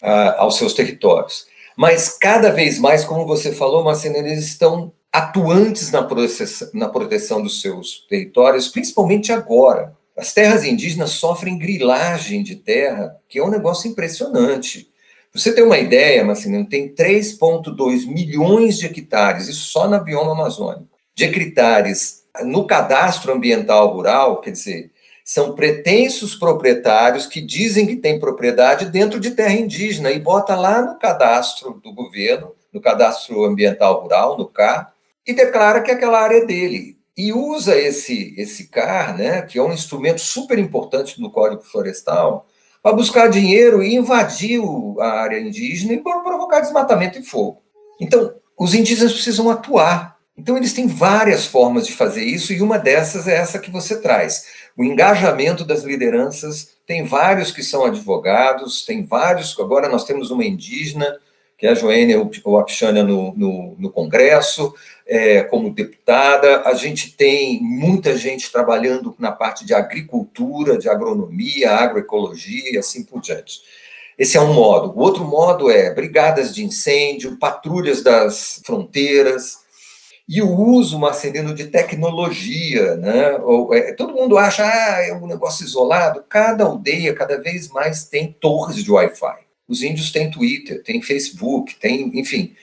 uh, 0.01 0.38
aos 0.38 0.57
seus 0.57 0.72
territórios. 0.72 1.46
Mas 1.77 2.16
cada 2.16 2.53
vez 2.53 2.79
mais, 2.79 3.05
como 3.05 3.27
você 3.27 3.51
falou, 3.51 3.83
Marcelo, 3.83 4.16
eles 4.18 4.44
estão 4.44 4.92
atuantes 5.12 5.90
na 5.90 6.07
na 6.72 6.88
proteção 6.88 7.42
dos 7.42 7.61
seus 7.61 8.07
territórios, 8.09 8.68
principalmente 8.68 9.33
agora. 9.33 9.96
As 10.16 10.33
terras 10.33 10.64
indígenas 10.64 11.11
sofrem 11.11 11.59
grilagem 11.59 12.42
de 12.42 12.55
terra, 12.55 13.16
que 13.29 13.40
é 13.40 13.44
um 13.44 13.51
negócio 13.51 13.90
impressionante 13.90 14.91
você 15.35 15.55
tem 15.55 15.64
uma 15.64 15.79
ideia, 15.79 16.25
Marcelino, 16.25 16.68
tem 16.68 16.95
3,2 16.95 18.07
milhões 18.07 18.79
de 18.79 18.87
hectares, 18.87 19.49
isso 19.49 19.71
só 19.71 19.88
na 19.88 19.99
bioma 19.99 20.33
amazônico, 20.33 20.88
de 21.14 21.25
hectares 21.25 22.23
no 22.45 22.66
cadastro 22.66 23.33
ambiental 23.33 23.95
rural, 23.95 24.40
quer 24.40 24.51
dizer, 24.51 24.90
são 25.25 25.55
pretensos 25.55 26.35
proprietários 26.35 27.27
que 27.27 27.40
dizem 27.40 27.87
que 27.87 27.97
têm 27.97 28.18
propriedade 28.18 28.87
dentro 28.87 29.21
de 29.21 29.31
terra 29.31 29.55
indígena 29.55 30.11
e 30.11 30.18
bota 30.18 30.55
lá 30.57 30.83
no 30.83 30.99
cadastro 30.99 31.81
do 31.83 31.92
governo, 31.92 32.53
no 32.73 32.81
cadastro 32.81 33.45
ambiental 33.45 34.03
rural, 34.03 34.37
no 34.37 34.47
CAR, 34.47 34.92
e 35.27 35.33
declara 35.33 35.81
que 35.81 35.90
aquela 35.90 36.21
área 36.21 36.38
é 36.38 36.47
dele. 36.47 36.99
E 37.16 37.33
usa 37.33 37.77
esse, 37.79 38.35
esse 38.37 38.68
CAR, 38.68 39.16
né, 39.16 39.42
que 39.42 39.59
é 39.59 39.62
um 39.62 39.73
instrumento 39.73 40.21
super 40.21 40.59
importante 40.59 41.21
no 41.21 41.31
Código 41.31 41.62
Florestal, 41.62 42.47
para 42.83 42.92
buscar 42.92 43.29
dinheiro 43.29 43.83
e 43.83 43.95
invadir 43.95 44.61
a 44.99 45.09
área 45.21 45.38
indígena 45.38 45.92
e 45.92 45.99
provocar 45.99 46.61
desmatamento 46.61 47.18
e 47.18 47.23
fogo. 47.23 47.62
Então, 48.01 48.35
os 48.59 48.75
indígenas 48.75 49.12
precisam 49.12 49.49
atuar. 49.49 50.16
Então, 50.37 50.57
eles 50.57 50.73
têm 50.73 50.87
várias 50.87 51.47
formas 51.47 51.87
de 51.87 51.92
fazer 51.92 52.25
isso, 52.25 52.53
e 52.53 52.61
uma 52.61 52.79
dessas 52.79 53.29
é 53.29 53.37
essa 53.37 53.59
que 53.59 53.71
você 53.71 54.01
traz. 54.01 54.47
O 54.77 54.83
engajamento 54.83 55.64
das 55.64 55.83
lideranças, 55.83 56.71
tem 56.87 57.05
vários 57.05 57.53
que 57.53 57.62
são 57.62 57.85
advogados, 57.85 58.85
tem 58.85 59.05
vários, 59.05 59.57
agora 59.61 59.88
nós 59.88 60.05
temos 60.05 60.31
uma 60.31 60.45
indígena, 60.45 61.16
que 61.62 61.68
a 61.68 61.77
Joênia 61.77 62.20
Wapixânia 62.44 63.05
no, 63.05 63.33
no, 63.37 63.77
no 63.79 63.88
Congresso, 63.88 64.75
é, 65.07 65.44
como 65.44 65.72
deputada, 65.72 66.62
a 66.62 66.75
gente 66.75 67.12
tem 67.16 67.62
muita 67.62 68.16
gente 68.16 68.51
trabalhando 68.51 69.14
na 69.16 69.31
parte 69.31 69.64
de 69.64 69.72
agricultura, 69.72 70.77
de 70.77 70.88
agronomia, 70.88 71.70
agroecologia 71.70 72.72
e 72.72 72.77
assim 72.77 73.05
por 73.05 73.20
diante. 73.20 73.61
Esse 74.18 74.37
é 74.37 74.40
um 74.40 74.53
modo. 74.53 74.90
O 74.90 74.98
outro 75.01 75.25
modo 75.25 75.70
é 75.70 75.94
brigadas 75.94 76.53
de 76.53 76.64
incêndio, 76.64 77.38
patrulhas 77.38 78.03
das 78.03 78.61
fronteiras 78.66 79.59
e 80.29 80.42
o 80.42 80.51
uso, 80.51 80.98
Marcelino, 80.98 81.55
de 81.55 81.66
tecnologia. 81.68 82.96
Né? 82.96 83.38
É, 83.75 83.92
todo 83.92 84.14
mundo 84.14 84.37
acha 84.37 84.64
ah, 84.64 85.01
é 85.01 85.14
um 85.14 85.29
negócio 85.29 85.64
isolado. 85.64 86.25
Cada 86.29 86.64
aldeia, 86.64 87.14
cada 87.14 87.40
vez 87.40 87.68
mais, 87.68 88.05
tem 88.05 88.33
torres 88.33 88.83
de 88.83 88.90
Wi-Fi. 88.90 89.52
Os 89.72 89.82
índios 89.82 90.12
têm 90.12 90.30
Twitter, 90.30 90.82
têm 90.82 91.00
Facebook, 91.00 91.76
tem, 91.76 92.11
enfim. 92.12 92.54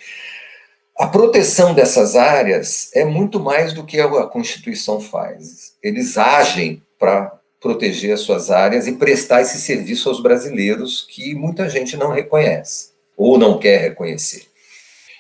A 0.96 1.08
proteção 1.08 1.74
dessas 1.74 2.16
áreas 2.16 2.92
é 2.94 3.04
muito 3.04 3.40
mais 3.40 3.74
do 3.74 3.84
que 3.84 4.00
a 4.00 4.28
Constituição 4.28 5.02
faz. 5.02 5.74
Eles 5.82 6.20
agem 6.20 6.84
para 7.00 7.36
proteger 7.60 8.14
as 8.14 8.20
suas 8.20 8.52
áreas 8.52 8.86
e 8.86 8.92
prestar 8.92 9.42
esse 9.42 9.60
serviço 9.60 10.08
aos 10.08 10.22
brasileiros 10.22 11.02
que 11.02 11.34
muita 11.34 11.68
gente 11.68 11.98
não 11.98 12.12
reconhece 12.12 12.92
ou 13.18 13.40
não 13.40 13.58
quer 13.58 13.82
reconhecer. 13.82 14.44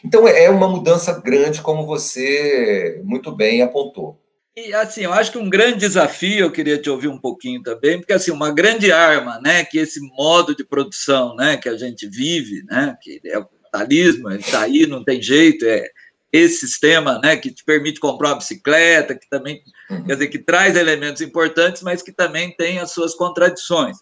Então 0.06 0.28
é 0.28 0.48
uma 0.48 0.70
mudança 0.70 1.20
grande, 1.20 1.60
como 1.60 1.88
você 1.88 3.02
muito 3.04 3.36
bem 3.36 3.64
apontou. 3.64 4.16
E 4.56 4.74
assim, 4.74 5.02
eu 5.02 5.14
acho 5.14 5.32
que 5.32 5.38
um 5.38 5.50
grande 5.50 5.80
desafio, 5.80 6.46
eu 6.46 6.52
queria 6.52 6.78
te 6.78 6.90
ouvir 6.90 7.08
um 7.08 7.20
pouquinho 7.20 7.62
também, 7.62 8.00
porque 8.00 8.14
assim, 8.14 8.32
uma 8.32 8.52
grande 8.52 8.92
arma, 8.92 9.40
né, 9.40 9.64
que 9.64 9.78
esse 9.78 10.02
modo 10.02 10.56
de 10.56 10.66
produção, 10.66 11.36
né, 11.36 11.56
que 11.56 11.70
a 11.70 11.78
gente 11.78 12.08
vive, 12.08 12.64
né, 12.66 12.98
que 13.02 13.22
é 13.26 13.42
capitalismo, 13.70 14.32
está 14.32 14.62
aí, 14.62 14.88
não 14.88 15.04
tem 15.04 15.22
jeito, 15.22 15.66
é, 15.66 15.88
esse 16.32 16.68
sistema, 16.68 17.20
né, 17.24 17.38
que 17.38 17.52
te 17.52 17.64
permite 17.64 18.00
comprar 18.00 18.30
uma 18.30 18.38
bicicleta, 18.38 19.16
que 19.16 19.30
também, 19.30 19.62
uhum. 19.90 20.06
quer 20.06 20.14
dizer, 20.14 20.28
que 20.28 20.40
traz 20.40 20.76
elementos 20.76 21.22
importantes, 21.22 21.82
mas 21.82 22.02
que 22.02 22.12
também 22.12 22.56
tem 22.56 22.80
as 22.80 22.92
suas 22.92 23.16
contradições. 23.16 23.98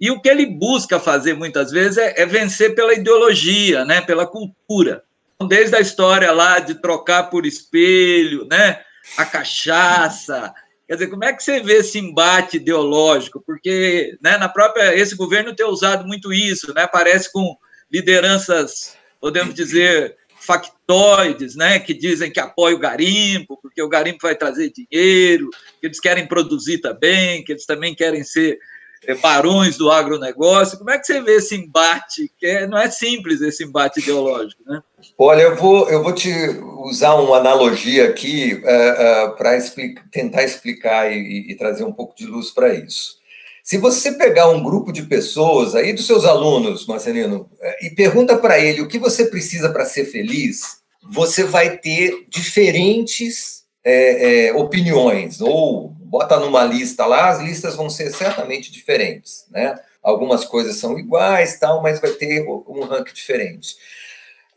E 0.00 0.10
o 0.10 0.20
que 0.20 0.28
ele 0.28 0.46
busca 0.46 0.98
fazer 0.98 1.34
muitas 1.34 1.70
vezes 1.70 1.98
é, 1.98 2.22
é 2.22 2.26
vencer 2.26 2.74
pela 2.74 2.94
ideologia, 2.94 3.84
né, 3.84 4.00
pela 4.00 4.26
cultura. 4.26 5.04
Então, 5.34 5.46
desde 5.46 5.76
a 5.76 5.80
história 5.80 6.32
lá 6.32 6.58
de 6.58 6.74
trocar 6.74 7.24
por 7.24 7.46
espelho, 7.46 8.46
né, 8.50 8.80
a 9.16 9.24
cachaça, 9.24 10.52
Quer 10.90 10.94
dizer, 10.94 11.06
como 11.06 11.24
é 11.24 11.32
que 11.32 11.40
você 11.40 11.60
vê 11.60 11.74
esse 11.74 12.00
embate 12.00 12.56
ideológico? 12.56 13.40
Porque 13.46 14.18
né, 14.20 14.36
na 14.36 14.48
própria 14.48 14.92
esse 14.92 15.14
governo 15.14 15.54
tem 15.54 15.64
usado 15.64 16.04
muito 16.04 16.32
isso, 16.32 16.74
né? 16.74 16.84
Parece 16.84 17.32
com 17.32 17.56
lideranças, 17.88 18.96
podemos 19.20 19.54
dizer, 19.54 20.16
factoides, 20.40 21.54
né, 21.54 21.78
que 21.78 21.94
dizem 21.94 22.32
que 22.32 22.40
apoiam 22.40 22.76
o 22.76 22.80
garimpo, 22.80 23.56
porque 23.62 23.80
o 23.80 23.88
garimpo 23.88 24.18
vai 24.22 24.34
trazer 24.34 24.72
dinheiro, 24.72 25.48
que 25.80 25.86
eles 25.86 26.00
querem 26.00 26.26
produzir 26.26 26.78
também, 26.78 27.44
que 27.44 27.52
eles 27.52 27.66
também 27.66 27.94
querem 27.94 28.24
ser 28.24 28.58
barões 29.20 29.76
do 29.76 29.90
agronegócio. 29.90 30.78
Como 30.78 30.90
é 30.90 30.98
que 30.98 31.06
você 31.06 31.20
vê 31.20 31.36
esse 31.36 31.56
embate? 31.56 32.30
Que 32.38 32.46
é, 32.46 32.66
não 32.66 32.78
é 32.78 32.90
simples 32.90 33.40
esse 33.40 33.64
embate 33.64 34.00
ideológico, 34.00 34.62
né? 34.66 34.82
Olha, 35.16 35.42
eu 35.42 35.56
vou, 35.56 35.88
eu 35.88 36.02
vou 36.02 36.12
te 36.12 36.30
usar 36.84 37.14
uma 37.14 37.38
analogia 37.38 38.08
aqui 38.08 38.54
uh, 38.62 38.68
é, 38.68 38.72
uh, 38.72 39.02
é, 39.02 39.36
para 39.36 39.56
explica, 39.56 40.02
tentar 40.10 40.42
explicar 40.42 41.10
e, 41.10 41.50
e, 41.50 41.54
trazer 41.54 41.84
um 41.84 41.92
pouco 41.92 42.14
de 42.14 42.26
luz 42.26 42.50
para 42.50 42.74
isso. 42.74 43.18
Se 43.62 43.78
você 43.78 44.12
pegar 44.12 44.48
um 44.50 44.62
grupo 44.62 44.92
de 44.92 45.02
pessoas 45.02 45.74
aí 45.74 45.92
dos 45.92 46.06
seus 46.06 46.24
alunos, 46.24 46.86
Marcelino, 46.86 47.48
e 47.82 47.90
pergunta 47.90 48.36
para 48.36 48.58
ele 48.58 48.80
o 48.80 48.88
que 48.88 48.98
você 48.98 49.26
precisa 49.26 49.70
para 49.70 49.84
ser 49.84 50.06
feliz, 50.06 50.80
você 51.10 51.44
vai 51.44 51.76
ter 51.78 52.26
diferentes 52.28 53.60
é, 53.84 54.48
é, 54.48 54.54
opiniões 54.54 55.40
ou 55.40 55.94
bota 56.10 56.40
numa 56.40 56.64
lista 56.64 57.06
lá, 57.06 57.30
as 57.30 57.40
listas 57.40 57.76
vão 57.76 57.88
ser 57.88 58.12
certamente 58.12 58.72
diferentes, 58.72 59.46
né? 59.48 59.78
Algumas 60.02 60.44
coisas 60.44 60.76
são 60.76 60.98
iguais, 60.98 61.58
tal, 61.60 61.80
mas 61.80 62.00
vai 62.00 62.10
ter 62.10 62.42
um 62.42 62.84
ranking 62.84 63.14
diferente. 63.14 63.76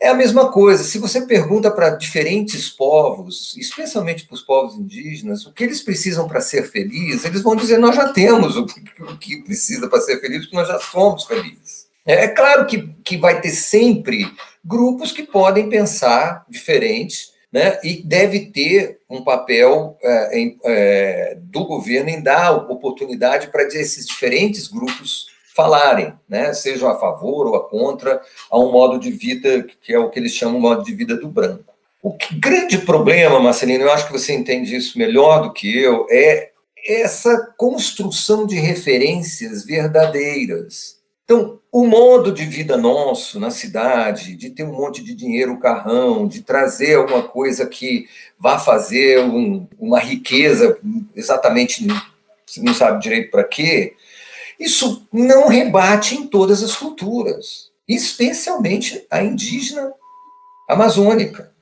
É 0.00 0.08
a 0.08 0.14
mesma 0.14 0.50
coisa, 0.50 0.82
se 0.82 0.98
você 0.98 1.24
pergunta 1.24 1.70
para 1.70 1.90
diferentes 1.90 2.68
povos, 2.68 3.54
especialmente 3.56 4.26
para 4.26 4.34
os 4.34 4.42
povos 4.42 4.74
indígenas, 4.74 5.46
o 5.46 5.52
que 5.52 5.62
eles 5.62 5.80
precisam 5.80 6.26
para 6.26 6.40
ser 6.40 6.68
felizes, 6.68 7.24
eles 7.24 7.42
vão 7.42 7.54
dizer: 7.54 7.78
nós 7.78 7.94
já 7.94 8.12
temos 8.12 8.56
o 8.56 8.66
que 9.20 9.42
precisa 9.44 9.88
para 9.88 10.00
ser 10.00 10.20
feliz, 10.20 10.40
porque 10.42 10.56
nós 10.56 10.66
já 10.66 10.80
somos 10.80 11.24
felizes. 11.24 11.86
É, 12.04 12.24
é 12.24 12.28
claro 12.28 12.66
que, 12.66 12.88
que 13.04 13.16
vai 13.16 13.40
ter 13.40 13.50
sempre 13.50 14.28
grupos 14.64 15.12
que 15.12 15.22
podem 15.22 15.68
pensar 15.68 16.44
diferente, 16.48 17.28
né, 17.54 17.78
e 17.84 18.02
deve 18.02 18.46
ter 18.46 18.98
um 19.08 19.22
papel 19.22 19.96
é, 20.02 20.40
em, 20.40 20.58
é, 20.64 21.38
do 21.40 21.64
governo 21.64 22.10
em 22.10 22.20
dar 22.20 22.50
oportunidade 22.50 23.46
para 23.46 23.62
esses 23.62 24.04
diferentes 24.08 24.66
grupos 24.66 25.28
falarem, 25.54 26.12
né, 26.28 26.52
sejam 26.52 26.90
a 26.90 26.98
favor 26.98 27.46
ou 27.46 27.54
a 27.54 27.68
contra, 27.68 28.20
a 28.50 28.58
um 28.58 28.72
modo 28.72 28.98
de 28.98 29.12
vida 29.12 29.64
que 29.80 29.92
é 29.92 29.98
o 30.00 30.10
que 30.10 30.18
eles 30.18 30.32
chamam 30.32 30.56
de 30.56 30.60
modo 30.62 30.82
de 30.82 30.92
vida 30.96 31.16
do 31.16 31.28
branco. 31.28 31.72
O 32.02 32.12
que, 32.12 32.34
grande 32.34 32.78
problema, 32.78 33.38
Marcelino, 33.38 33.84
eu 33.84 33.92
acho 33.92 34.08
que 34.08 34.12
você 34.12 34.34
entende 34.34 34.74
isso 34.74 34.98
melhor 34.98 35.42
do 35.42 35.52
que 35.52 35.78
eu, 35.78 36.08
é 36.10 36.50
essa 36.84 37.54
construção 37.56 38.48
de 38.48 38.56
referências 38.56 39.64
verdadeiras. 39.64 40.96
Então, 41.24 41.58
o 41.72 41.86
modo 41.86 42.30
de 42.30 42.44
vida 42.44 42.76
nosso 42.76 43.40
na 43.40 43.50
cidade, 43.50 44.36
de 44.36 44.50
ter 44.50 44.62
um 44.62 44.72
monte 44.72 45.02
de 45.02 45.14
dinheiro, 45.14 45.58
carrão, 45.58 46.28
de 46.28 46.42
trazer 46.42 46.96
alguma 46.96 47.22
coisa 47.22 47.66
que 47.66 48.06
vá 48.38 48.58
fazer 48.58 49.20
um, 49.20 49.66
uma 49.78 49.98
riqueza, 49.98 50.78
exatamente 51.16 51.86
você 52.46 52.62
não 52.62 52.74
sabe 52.74 53.02
direito 53.02 53.30
para 53.30 53.42
quê, 53.42 53.96
isso 54.60 55.08
não 55.12 55.48
rebate 55.48 56.14
em 56.14 56.26
todas 56.26 56.62
as 56.62 56.76
culturas, 56.76 57.70
especialmente 57.88 59.04
a 59.10 59.22
indígena 59.22 59.92
amazônica. 60.68 61.52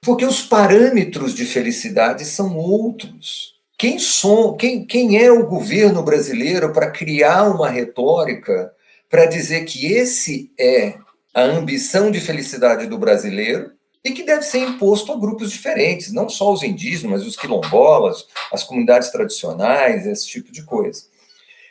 Porque 0.00 0.24
os 0.24 0.40
parâmetros 0.40 1.34
de 1.34 1.44
felicidade 1.44 2.24
são 2.24 2.56
outros. 2.56 3.56
Quem, 3.76 3.98
som, 3.98 4.54
quem, 4.54 4.84
quem 4.84 5.22
é 5.22 5.30
o 5.30 5.46
governo 5.46 6.02
brasileiro 6.02 6.72
para 6.72 6.90
criar 6.90 7.50
uma 7.50 7.68
retórica 7.68 8.72
para 9.08 9.26
dizer 9.26 9.64
que 9.64 9.86
esse 9.86 10.50
é 10.58 10.98
a 11.34 11.42
ambição 11.42 12.10
de 12.10 12.20
felicidade 12.20 12.86
do 12.86 12.98
brasileiro 12.98 13.72
e 14.04 14.12
que 14.12 14.22
deve 14.22 14.42
ser 14.42 14.58
imposto 14.58 15.12
a 15.12 15.18
grupos 15.18 15.50
diferentes, 15.50 16.12
não 16.12 16.28
só 16.28 16.52
os 16.52 16.62
indígenas, 16.62 17.26
os 17.26 17.36
quilombolas, 17.36 18.26
as 18.52 18.62
comunidades 18.62 19.10
tradicionais, 19.10 20.06
esse 20.06 20.26
tipo 20.26 20.52
de 20.52 20.62
coisa. 20.62 21.02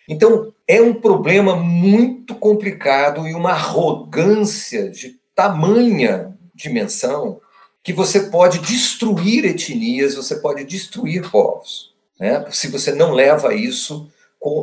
Então, 0.07 0.53
é 0.67 0.81
um 0.81 0.93
problema 0.93 1.55
muito 1.55 2.35
complicado 2.35 3.27
e 3.27 3.33
uma 3.33 3.51
arrogância 3.51 4.89
de 4.89 5.19
tamanha 5.33 6.37
dimensão 6.53 7.39
que 7.81 7.93
você 7.93 8.21
pode 8.21 8.59
destruir 8.59 9.45
etnias, 9.45 10.15
você 10.15 10.35
pode 10.35 10.63
destruir 10.63 11.29
povos, 11.29 11.93
né? 12.19 12.45
se 12.51 12.67
você 12.67 12.93
não 12.93 13.11
leva 13.11 13.53
isso 13.53 14.11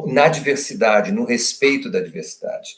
na 0.06 0.28
diversidade, 0.28 1.12
no 1.12 1.24
respeito 1.24 1.90
da 1.90 2.00
diversidade. 2.00 2.70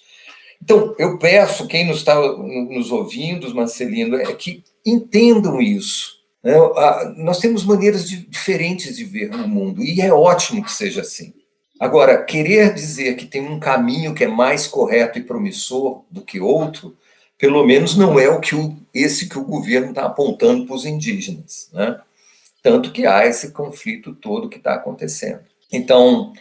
Então, 0.63 0.95
eu 0.99 1.19
peço, 1.19 1.67
quem 1.67 1.87
nos 1.87 1.99
está 1.99 2.15
nos 2.17 2.91
ouvindo, 2.91 3.55
Marcelino, 3.55 4.17
é 4.17 4.33
que 4.33 4.65
entendam 4.85 5.61
isso. 5.61 6.15
Né? 6.43 6.55
Nós 7.17 7.39
temos 7.39 7.65
maneiras 7.65 8.09
de, 8.09 8.27
diferentes 8.27 8.97
de 8.97 9.05
ver 9.05 9.35
o 9.35 9.49
mundo, 9.49 9.83
e 9.83 10.01
é 10.01 10.13
ótimo 10.13 10.65
que 10.65 10.73
seja 10.73 11.03
assim. 11.03 11.35
Agora, 11.79 12.23
querer 12.23 12.73
dizer 12.73 13.17
que 13.17 13.27
tem 13.27 13.43
um 13.43 13.59
caminho 13.59 14.15
que 14.15 14.25
é 14.25 14.29
mais 14.29 14.67
correto 14.67 15.19
e 15.19 15.23
promissor 15.23 16.05
do 16.11 16.23
que 16.23 16.41
outro, 16.41 16.97
pelo 17.37 17.67
menos 17.67 17.97
não 17.97 18.19
é 18.19 18.29
o 18.29 18.41
que 18.41 18.55
o, 18.55 18.77
esse 18.95 19.29
que 19.29 19.39
o 19.39 19.45
governo 19.45 19.89
está 19.89 20.05
apontando 20.05 20.67
para 20.67 20.75
os 20.75 20.87
indígenas, 20.87 21.69
né? 21.73 22.01
Tanto 22.63 22.93
que 22.93 23.05
há 23.05 23.27
esse 23.27 23.51
conflito 23.51 24.15
todo 24.15 24.49
que 24.49 24.57
está 24.57 24.75
acontecendo. 24.75 25.41
Então, 25.71 26.33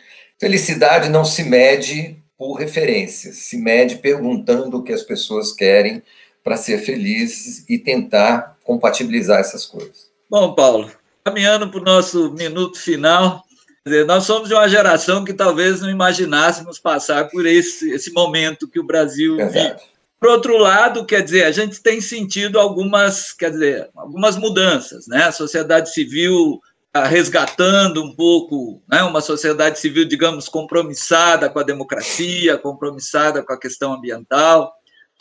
Felicidade 0.43 1.07
não 1.07 1.23
se 1.23 1.41
mede 1.41 2.17
por 2.37 2.55
referências, 2.55 3.37
se 3.37 3.55
mede 3.57 3.95
perguntando 3.95 4.75
o 4.75 4.83
que 4.83 4.91
as 4.91 5.01
pessoas 5.01 5.53
querem 5.53 6.03
para 6.43 6.57
ser 6.57 6.79
felizes 6.79 7.63
e 7.69 7.79
tentar 7.79 8.57
compatibilizar 8.61 9.39
essas 9.39 9.65
coisas. 9.65 10.11
Bom, 10.29 10.53
Paulo, 10.53 10.91
caminhando 11.23 11.69
para 11.69 11.79
o 11.79 11.83
nosso 11.85 12.33
minuto 12.33 12.77
final, 12.77 13.41
dizer, 13.85 14.05
nós 14.05 14.25
somos 14.25 14.49
de 14.49 14.53
uma 14.53 14.67
geração 14.67 15.23
que 15.23 15.31
talvez 15.33 15.79
não 15.79 15.89
imaginássemos 15.89 16.77
passar 16.77 17.29
por 17.29 17.45
esse, 17.45 17.91
esse 17.91 18.11
momento 18.11 18.67
que 18.67 18.81
o 18.81 18.85
Brasil 18.85 19.37
vive. 19.37 19.75
Por 20.19 20.27
outro 20.27 20.57
lado, 20.57 21.05
quer 21.05 21.21
dizer, 21.21 21.45
a 21.45 21.51
gente 21.53 21.81
tem 21.81 22.01
sentido 22.01 22.59
algumas, 22.59 23.31
quer 23.31 23.51
dizer, 23.51 23.89
algumas 23.95 24.35
mudanças, 24.35 25.07
né? 25.07 25.23
A 25.23 25.31
sociedade 25.31 25.93
civil 25.93 26.59
resgatando 27.01 28.03
um 28.03 28.13
pouco 28.13 28.81
né, 28.87 29.01
uma 29.01 29.19
sociedade 29.19 29.79
civil, 29.79 30.05
digamos, 30.05 30.47
compromissada 30.47 31.49
com 31.49 31.59
a 31.59 31.63
democracia, 31.63 32.57
compromissada 32.57 33.41
com 33.41 33.51
a 33.51 33.59
questão 33.59 33.93
ambiental. 33.93 34.71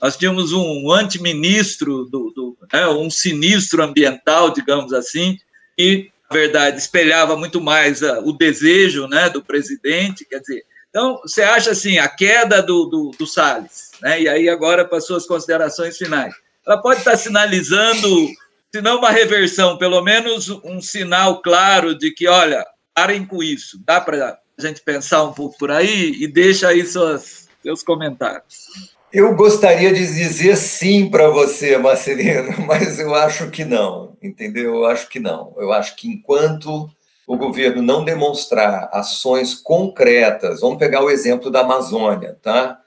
Nós 0.00 0.16
tínhamos 0.16 0.52
um 0.52 0.92
antiministro, 0.92 2.04
do, 2.04 2.30
do 2.34 2.58
né, 2.70 2.86
um 2.88 3.08
sinistro 3.08 3.82
ambiental, 3.82 4.50
digamos 4.50 4.92
assim, 4.92 5.38
e, 5.78 6.10
na 6.30 6.36
verdade, 6.36 6.78
espelhava 6.78 7.36
muito 7.36 7.60
mais 7.60 8.02
uh, 8.02 8.20
o 8.22 8.32
desejo 8.32 9.06
né, 9.06 9.30
do 9.30 9.42
presidente. 9.42 10.26
Quer 10.26 10.40
dizer, 10.40 10.64
então, 10.90 11.20
você 11.22 11.42
acha 11.42 11.70
assim, 11.70 11.96
a 11.96 12.06
queda 12.06 12.60
do, 12.60 12.84
do, 12.84 13.10
do 13.18 13.26
Salles, 13.26 13.92
né, 14.02 14.20
e 14.20 14.28
aí 14.28 14.46
agora 14.46 14.84
para 14.84 15.00
suas 15.00 15.24
considerações 15.24 15.96
finais, 15.96 16.34
ela 16.66 16.82
pode 16.82 16.98
estar 16.98 17.16
sinalizando 17.16 18.28
se 18.74 18.80
não 18.80 18.98
uma 18.98 19.10
reversão, 19.10 19.76
pelo 19.76 20.00
menos 20.00 20.48
um 20.48 20.80
sinal 20.80 21.42
claro 21.42 21.94
de 21.94 22.10
que, 22.10 22.26
olha, 22.26 22.64
parem 22.94 23.26
com 23.26 23.42
isso. 23.42 23.78
Dá 23.84 24.00
para 24.00 24.38
a 24.58 24.62
gente 24.62 24.80
pensar 24.80 25.24
um 25.24 25.32
pouco 25.32 25.58
por 25.58 25.70
aí 25.70 26.16
e 26.18 26.26
deixa 26.26 26.68
aí 26.68 26.86
suas, 26.86 27.48
seus 27.62 27.82
comentários. 27.82 28.66
Eu 29.12 29.36
gostaria 29.36 29.92
de 29.92 30.00
dizer 30.00 30.56
sim 30.56 31.10
para 31.10 31.28
você, 31.28 31.76
Marcelino, 31.76 32.60
mas 32.66 32.98
eu 32.98 33.14
acho 33.14 33.50
que 33.50 33.62
não, 33.62 34.16
entendeu? 34.22 34.76
Eu 34.76 34.86
acho 34.86 35.06
que 35.10 35.20
não. 35.20 35.54
Eu 35.58 35.70
acho 35.70 35.94
que 35.94 36.08
enquanto 36.08 36.88
o 37.26 37.36
governo 37.36 37.82
não 37.82 38.02
demonstrar 38.02 38.88
ações 38.90 39.54
concretas, 39.54 40.60
vamos 40.60 40.78
pegar 40.78 41.04
o 41.04 41.10
exemplo 41.10 41.50
da 41.50 41.60
Amazônia, 41.60 42.38
tá? 42.40 42.81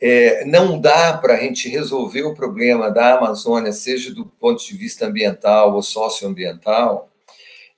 É, 0.00 0.44
não 0.46 0.80
dá 0.80 1.12
para 1.18 1.34
a 1.34 1.36
gente 1.36 1.68
resolver 1.68 2.22
o 2.22 2.34
problema 2.34 2.90
da 2.90 3.18
Amazônia, 3.18 3.72
seja 3.72 4.14
do 4.14 4.24
ponto 4.24 4.64
de 4.64 4.74
vista 4.74 5.06
ambiental 5.06 5.74
ou 5.74 5.82
socioambiental, 5.82 7.10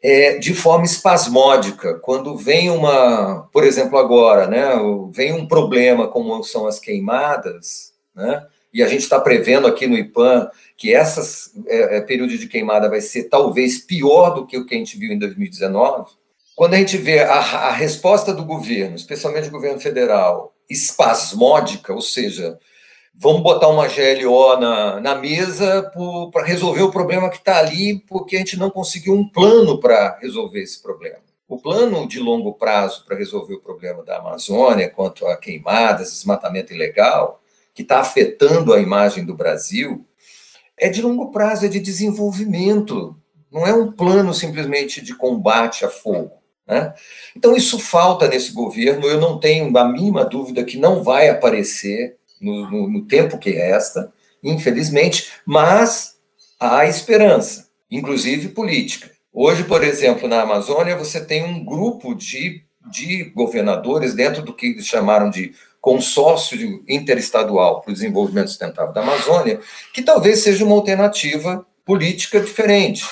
é, 0.01 0.39
de 0.39 0.55
forma 0.55 0.85
espasmódica. 0.85 1.95
Quando 1.95 2.37
vem 2.37 2.71
uma, 2.71 3.49
por 3.53 3.65
exemplo, 3.65 3.99
agora, 3.99 4.47
né, 4.47 4.71
vem 5.11 5.33
um 5.33 5.47
problema 5.47 6.09
como 6.09 6.43
são 6.45 6.67
as 6.67 6.79
queimadas, 6.79 7.93
né, 8.15 8.47
e 8.73 8.83
a 8.83 8.89
gente 8.89 9.03
está 9.03 9.21
prevendo 9.21 9.67
aqui 9.67 9.87
no 9.87 9.99
IPAN 9.99 10.49
que 10.77 10.91
esse 10.91 11.53
é, 11.67 11.99
é, 11.99 12.01
período 12.01 12.37
de 12.37 12.49
queimada 12.49 12.89
vai 12.89 13.01
ser 13.01 13.25
talvez 13.25 13.79
pior 13.79 14.31
do 14.31 14.47
que 14.47 14.57
o 14.57 14.65
que 14.65 14.75
a 14.75 14.79
gente 14.79 14.97
viu 14.97 15.13
em 15.13 15.19
2019, 15.19 16.11
quando 16.57 16.75
a 16.75 16.79
gente 16.79 16.97
vê 16.97 17.21
a, 17.21 17.39
a 17.39 17.73
resposta 17.73 18.33
do 18.33 18.45
governo, 18.45 18.97
especialmente 18.97 19.45
do 19.45 19.53
governo 19.53 19.81
federal, 19.81 20.55
espasmódica, 20.73 21.93
ou 21.93 22.01
seja, 22.01 22.59
vamos 23.15 23.43
botar 23.43 23.69
uma 23.69 23.87
GLO 23.87 24.57
na, 24.59 25.01
na 25.01 25.15
mesa 25.15 25.91
para 26.33 26.45
resolver 26.45 26.83
o 26.83 26.91
problema 26.91 27.31
que 27.31 27.37
está 27.37 27.59
ali, 27.59 28.01
porque 28.09 28.37
a 28.37 28.39
gente 28.39 28.59
não 28.59 28.71
conseguiu 28.71 29.15
um 29.15 29.29
plano 29.29 29.79
para 29.79 30.19
resolver 30.21 30.63
esse 30.63 30.83
problema. 30.83 31.19
O 31.49 31.59
plano 31.59 32.09
de 32.09 32.19
longo 32.19 32.55
prazo 32.55 33.05
para 33.05 33.17
resolver 33.17 33.55
o 33.55 33.61
problema 33.61 34.03
da 34.03 34.17
Amazônia, 34.17 34.89
quanto 34.89 35.27
a 35.27 35.37
queimadas, 35.37 36.11
desmatamento 36.11 36.73
ilegal, 36.73 37.43
que 37.75 37.83
está 37.83 38.01
afetando 38.01 38.73
a 38.73 38.81
imagem 38.81 39.25
do 39.25 39.35
Brasil, 39.35 40.07
é 40.77 40.89
de 40.89 41.03
longo 41.03 41.31
prazo, 41.31 41.67
é 41.67 41.69
de 41.69 41.79
desenvolvimento. 41.79 43.17
Não 43.51 43.67
é 43.67 43.73
um 43.73 43.93
plano 43.93 44.33
simplesmente 44.33 45.03
de 45.03 45.15
combate 45.15 45.85
a 45.85 45.91
fogo. 45.91 46.42
Né? 46.67 46.95
Então, 47.37 47.57
isso 47.57 47.79
falta 47.79 48.29
nesse 48.29 48.53
governo. 48.53 49.07
Eu 49.07 49.21
não 49.21 49.39
tenho 49.39 49.77
a 49.77 49.85
mínima 49.85 50.25
dúvida 50.25 50.65
que 50.65 50.79
não 50.79 51.03
vai 51.03 51.29
aparecer 51.29 52.17
no, 52.41 52.71
no, 52.71 52.89
no 52.89 53.03
tempo 53.03 53.39
que 53.39 53.51
resta, 53.51 54.13
infelizmente, 54.43 55.31
mas 55.47 56.17
há 56.59 56.87
esperança, 56.87 57.69
inclusive 57.91 58.49
política. 58.49 59.11
Hoje, 59.33 59.65
por 59.65 59.83
exemplo, 59.83 60.29
na 60.29 60.43
Amazônia, 60.43 60.97
você 60.97 61.25
tem 61.25 61.45
um 61.45 61.65
grupo 61.65 62.15
de, 62.15 62.63
de 62.91 63.25
governadores 63.35 64.15
dentro 64.15 64.43
do 64.43 64.53
que 64.53 64.67
eles 64.67 64.87
chamaram 64.87 65.31
de 65.31 65.55
consórcio 65.81 66.85
interestadual 66.89 67.81
para 67.81 67.91
o 67.91 67.95
desenvolvimento 67.95 68.49
sustentável 68.49 68.93
da 68.93 69.01
Amazônia, 69.01 69.61
que 69.93 70.03
talvez 70.03 70.41
seja 70.41 70.65
uma 70.65 70.77
alternativa 70.77 71.67
política 71.85 72.41
diferente. 72.41 73.05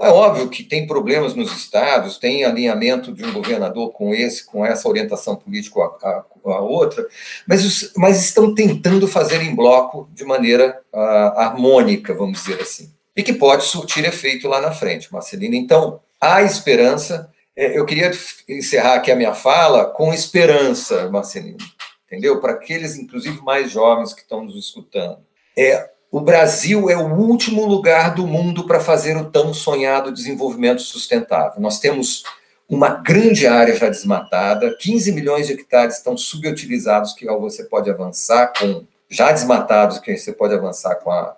É 0.00 0.10
óbvio 0.10 0.48
que 0.48 0.62
tem 0.62 0.86
problemas 0.86 1.34
nos 1.34 1.52
estados, 1.52 2.18
tem 2.18 2.44
alinhamento 2.44 3.12
de 3.12 3.24
um 3.24 3.32
governador 3.32 3.90
com 3.92 4.14
esse, 4.14 4.44
com 4.44 4.64
essa 4.64 4.88
orientação 4.88 5.34
política 5.34 5.80
a, 5.80 6.08
a, 6.08 6.24
a 6.44 6.60
outra, 6.60 7.04
mas, 7.46 7.64
os, 7.64 7.92
mas 7.96 8.22
estão 8.22 8.54
tentando 8.54 9.08
fazer 9.08 9.42
em 9.42 9.54
bloco 9.54 10.08
de 10.14 10.24
maneira 10.24 10.80
uh, 10.92 11.38
harmônica, 11.38 12.14
vamos 12.14 12.42
dizer 12.42 12.60
assim, 12.60 12.92
e 13.16 13.22
que 13.24 13.32
pode 13.32 13.64
surtir 13.64 14.04
efeito 14.04 14.46
lá 14.46 14.60
na 14.60 14.70
frente, 14.70 15.12
Marcelina. 15.12 15.56
Então, 15.56 16.00
há 16.20 16.42
esperança. 16.42 17.28
É, 17.56 17.76
eu 17.76 17.84
queria 17.84 18.12
encerrar 18.48 18.94
aqui 18.94 19.10
a 19.10 19.16
minha 19.16 19.34
fala 19.34 19.84
com 19.84 20.14
esperança, 20.14 21.10
Marcelino, 21.10 21.58
entendeu? 22.06 22.40
Para 22.40 22.52
aqueles, 22.52 22.96
inclusive, 22.96 23.40
mais 23.42 23.72
jovens 23.72 24.14
que 24.14 24.20
estão 24.20 24.44
nos 24.44 24.56
escutando. 24.56 25.18
É, 25.56 25.90
o 26.10 26.20
Brasil 26.20 26.88
é 26.88 26.96
o 26.96 27.14
último 27.14 27.66
lugar 27.66 28.14
do 28.14 28.26
mundo 28.26 28.66
para 28.66 28.80
fazer 28.80 29.16
o 29.16 29.26
tão 29.26 29.52
sonhado 29.52 30.12
desenvolvimento 30.12 30.80
sustentável. 30.80 31.60
Nós 31.60 31.78
temos 31.78 32.24
uma 32.68 32.88
grande 32.88 33.46
área 33.46 33.74
já 33.74 33.88
desmatada, 33.88 34.74
15 34.78 35.12
milhões 35.12 35.46
de 35.46 35.54
hectares 35.54 35.96
estão 35.96 36.16
subutilizados, 36.16 37.12
que 37.12 37.26
você 37.26 37.64
pode 37.64 37.90
avançar 37.90 38.52
com, 38.58 38.84
já 39.08 39.32
desmatados, 39.32 39.98
que 39.98 40.16
você 40.16 40.32
pode 40.32 40.54
avançar 40.54 40.96
com 40.96 41.10
a, 41.10 41.34